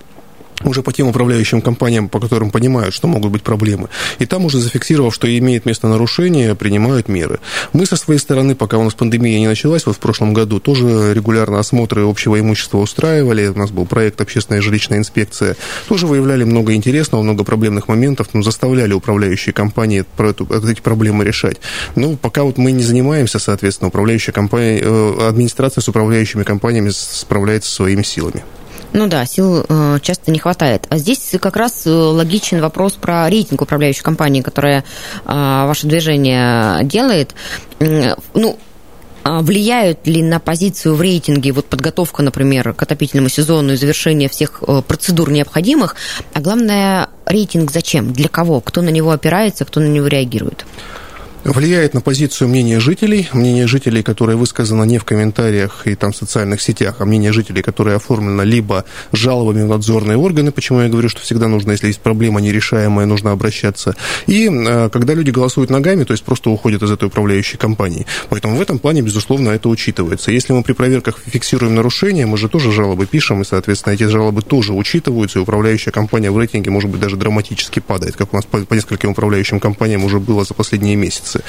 уже 0.62 0.82
по 0.82 0.92
тем 0.92 1.08
управляющим 1.08 1.60
компаниям, 1.60 2.08
по 2.08 2.20
которым 2.20 2.50
понимают, 2.50 2.94
что 2.94 3.08
могут 3.08 3.32
быть 3.32 3.42
проблемы. 3.42 3.88
И 4.18 4.26
там 4.26 4.44
уже 4.44 4.58
зафиксировав, 4.58 5.14
что 5.14 5.26
имеет 5.38 5.66
место 5.66 5.88
нарушение, 5.88 6.54
принимают 6.54 7.08
меры. 7.08 7.40
Мы 7.72 7.86
со 7.86 7.96
своей 7.96 8.20
стороны, 8.20 8.54
пока 8.54 8.78
у 8.78 8.84
нас 8.84 8.94
пандемия 8.94 9.38
не 9.38 9.48
началась, 9.48 9.86
вот 9.86 9.96
в 9.96 9.98
прошлом 9.98 10.32
году, 10.32 10.60
тоже 10.60 11.12
регулярно 11.12 11.58
осмотры 11.58 12.04
общего 12.08 12.38
имущества 12.38 12.78
устраивали. 12.78 13.48
У 13.48 13.58
нас 13.58 13.70
был 13.70 13.86
проект 13.86 14.20
«Общественная 14.20 14.62
жилищная 14.62 14.98
инспекция». 14.98 15.56
Тоже 15.88 16.06
выявляли 16.06 16.44
много 16.44 16.74
интересного, 16.74 17.22
много 17.22 17.44
проблемных 17.44 17.88
моментов, 17.88 18.28
но 18.32 18.42
заставляли 18.42 18.92
управляющие 18.92 19.52
компании 19.52 20.04
про 20.16 20.30
эту, 20.30 20.46
эти 20.46 20.80
проблемы 20.80 21.24
решать. 21.24 21.58
Ну, 21.96 22.16
пока 22.16 22.44
вот 22.44 22.58
мы 22.58 22.72
не 22.72 22.82
занимаемся, 22.82 23.38
соответственно, 23.38 23.88
управляющая 23.88 24.32
компания, 24.32 24.80
э, 24.82 25.28
администрация 25.28 25.82
с 25.82 25.88
управляющими 25.88 26.42
компаниями 26.42 26.90
справляется 26.90 27.70
своими 27.70 28.02
силами. 28.02 28.42
Ну 28.94 29.08
да, 29.08 29.26
сил 29.26 29.66
э, 29.68 29.98
часто 30.02 30.30
не 30.30 30.38
хватает. 30.38 30.86
А 30.88 30.98
здесь 30.98 31.34
как 31.40 31.56
раз 31.56 31.84
э, 31.84 31.90
логичен 31.90 32.60
вопрос 32.60 32.92
про 32.92 33.28
рейтинг 33.28 33.60
управляющей 33.60 34.04
компании, 34.04 34.40
которая 34.40 34.84
э, 35.24 35.64
ваше 35.66 35.88
движение 35.88 36.84
делает. 36.84 37.34
Ну, 37.80 38.56
а 39.24 39.40
влияют 39.40 40.06
ли 40.06 40.22
на 40.22 40.38
позицию 40.38 40.94
в 40.94 41.00
рейтинге 41.00 41.50
вот 41.50 41.66
подготовка, 41.66 42.22
например, 42.22 42.72
к 42.72 42.82
отопительному 42.84 43.28
сезону 43.28 43.72
и 43.72 43.76
завершение 43.76 44.28
всех 44.28 44.62
процедур 44.86 45.32
необходимых? 45.32 45.96
А 46.32 46.40
главное, 46.40 47.08
рейтинг 47.26 47.72
зачем? 47.72 48.12
Для 48.12 48.28
кого? 48.28 48.60
Кто 48.60 48.80
на 48.80 48.90
него 48.90 49.10
опирается, 49.10 49.64
кто 49.64 49.80
на 49.80 49.86
него 49.86 50.06
реагирует? 50.06 50.66
Влияет 51.44 51.94
на 51.94 52.00
позицию 52.00 52.48
мнения 52.48 52.80
жителей, 52.80 53.28
мнение 53.32 53.66
жителей, 53.66 54.02
которое 54.02 54.36
высказано 54.36 54.84
не 54.84 54.98
в 54.98 55.04
комментариях 55.04 55.86
и 55.86 55.94
там 55.94 56.12
в 56.12 56.16
социальных 56.16 56.62
сетях, 56.62 56.96
а 56.98 57.04
мнение 57.04 57.32
жителей, 57.32 57.62
которое 57.62 57.96
оформлено 57.96 58.42
либо 58.42 58.84
жалобами 59.12 59.62
в 59.62 59.68
надзорные 59.68 60.16
органы, 60.16 60.52
почему 60.52 60.80
я 60.80 60.88
говорю, 60.88 61.08
что 61.08 61.20
всегда 61.20 61.48
нужно, 61.48 61.72
если 61.72 61.88
есть 61.88 62.00
проблема 62.00 62.40
нерешаемая, 62.40 63.06
нужно 63.06 63.32
обращаться. 63.32 63.94
И 64.26 64.48
э, 64.48 64.88
когда 64.90 65.14
люди 65.14 65.30
голосуют 65.30 65.70
ногами, 65.70 66.04
то 66.04 66.12
есть 66.12 66.24
просто 66.24 66.50
уходят 66.50 66.82
из 66.82 66.90
этой 66.90 67.08
управляющей 67.08 67.58
компании. 67.58 68.06
Поэтому 68.30 68.56
в 68.56 68.62
этом 68.62 68.78
плане, 68.78 69.02
безусловно, 69.02 69.50
это 69.50 69.68
учитывается. 69.68 70.32
Если 70.32 70.52
мы 70.52 70.62
при 70.62 70.72
проверках 70.72 71.18
фиксируем 71.26 71.74
нарушения, 71.74 72.26
мы 72.26 72.38
же 72.38 72.48
тоже 72.48 72.72
жалобы 72.72 73.06
пишем, 73.06 73.42
и, 73.42 73.44
соответственно, 73.44 73.92
эти 73.94 74.04
жалобы 74.04 74.42
тоже 74.42 74.72
учитываются, 74.72 75.38
и 75.38 75.42
управляющая 75.42 75.92
компания 75.92 76.30
в 76.30 76.38
рейтинге, 76.38 76.70
может 76.70 76.90
быть, 76.90 77.00
даже 77.00 77.16
драматически 77.16 77.80
падает, 77.80 78.16
как 78.16 78.32
у 78.32 78.36
нас 78.36 78.46
по, 78.46 78.58
по 78.60 78.74
нескольким 78.74 79.10
управляющим 79.10 79.60
компаниям 79.60 80.04
уже 80.04 80.18
было 80.20 80.44
за 80.44 80.54
последние 80.54 80.96
месяцы 80.96 81.33
границы. 81.34 81.42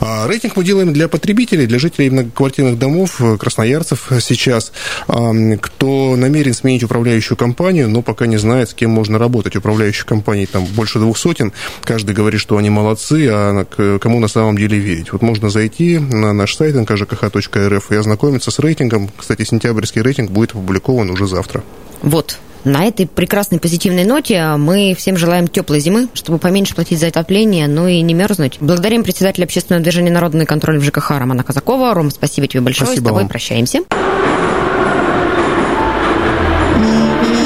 А 0.00 0.26
рейтинг 0.26 0.56
мы 0.56 0.64
делаем 0.64 0.92
для 0.92 1.08
потребителей, 1.08 1.66
для 1.66 1.78
жителей 1.78 2.10
многоквартирных 2.10 2.78
домов, 2.78 3.20
э, 3.20 3.36
красноярцев 3.36 4.10
сейчас, 4.20 4.72
кто 5.06 6.16
намерен 6.16 6.54
сменить 6.54 6.82
управляющую 6.82 7.36
компанию, 7.36 7.88
но 7.88 8.02
пока 8.02 8.26
не 8.26 8.36
знает, 8.36 8.70
с 8.70 8.74
кем 8.74 8.90
можно 8.90 9.18
работать. 9.18 9.56
Управляющих 9.56 10.06
компаний 10.06 10.46
там 10.46 10.64
больше 10.64 10.98
двух 10.98 11.18
сотен. 11.18 11.52
Каждый 11.82 12.14
говорит, 12.14 12.40
что 12.40 12.56
они 12.56 12.70
молодцы, 12.70 13.28
а 13.30 13.64
кому 13.98 14.20
на 14.20 14.28
самом 14.28 14.56
деле 14.56 14.78
верить. 14.78 15.12
Вот 15.12 15.22
можно 15.22 15.50
зайти 15.50 15.98
на 15.98 16.32
наш 16.32 16.56
сайт 16.56 16.74
nkжкх.рф 16.74 17.92
и 17.92 17.96
ознакомиться 17.96 18.50
с 18.50 18.58
рейтингом. 18.58 19.10
Кстати, 19.16 19.44
сентябрьский 19.44 20.02
рейтинг 20.02 20.30
будет 20.30 20.50
опубликован 20.50 21.10
уже 21.10 21.26
завтра. 21.26 21.62
Вот, 22.02 22.38
на 22.64 22.84
этой 22.84 23.06
прекрасной 23.06 23.58
позитивной 23.58 24.04
ноте 24.04 24.56
мы 24.56 24.94
всем 24.96 25.16
желаем 25.16 25.48
теплой 25.48 25.80
зимы, 25.80 26.08
чтобы 26.14 26.38
поменьше 26.38 26.74
платить 26.74 26.98
за 26.98 27.08
отопление, 27.08 27.68
ну 27.68 27.86
и 27.86 28.00
не 28.00 28.14
мерзнуть. 28.14 28.56
Благодарим 28.60 29.04
председателя 29.04 29.44
общественного 29.44 29.82
движения 29.82 30.10
«Народный 30.10 30.46
контроль» 30.46 30.78
в 30.78 30.84
ЖКХ 30.84 31.10
Романа 31.10 31.42
Казакова. 31.42 31.94
Ром, 31.94 32.10
спасибо 32.10 32.46
тебе 32.46 32.60
большое. 32.60 32.86
Спасибо 32.86 33.04
С 33.04 33.08
тобой 33.08 33.22
вам. 33.22 33.28
прощаемся. 33.28 33.80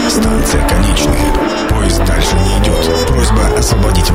Станция 0.08 0.68
конечная. 0.68 1.68
Поезд 1.68 2.04
дальше 2.04 2.34
не 2.34 2.64
идет. 2.64 3.06
Просьба 3.08 3.58
освободить 3.58 4.10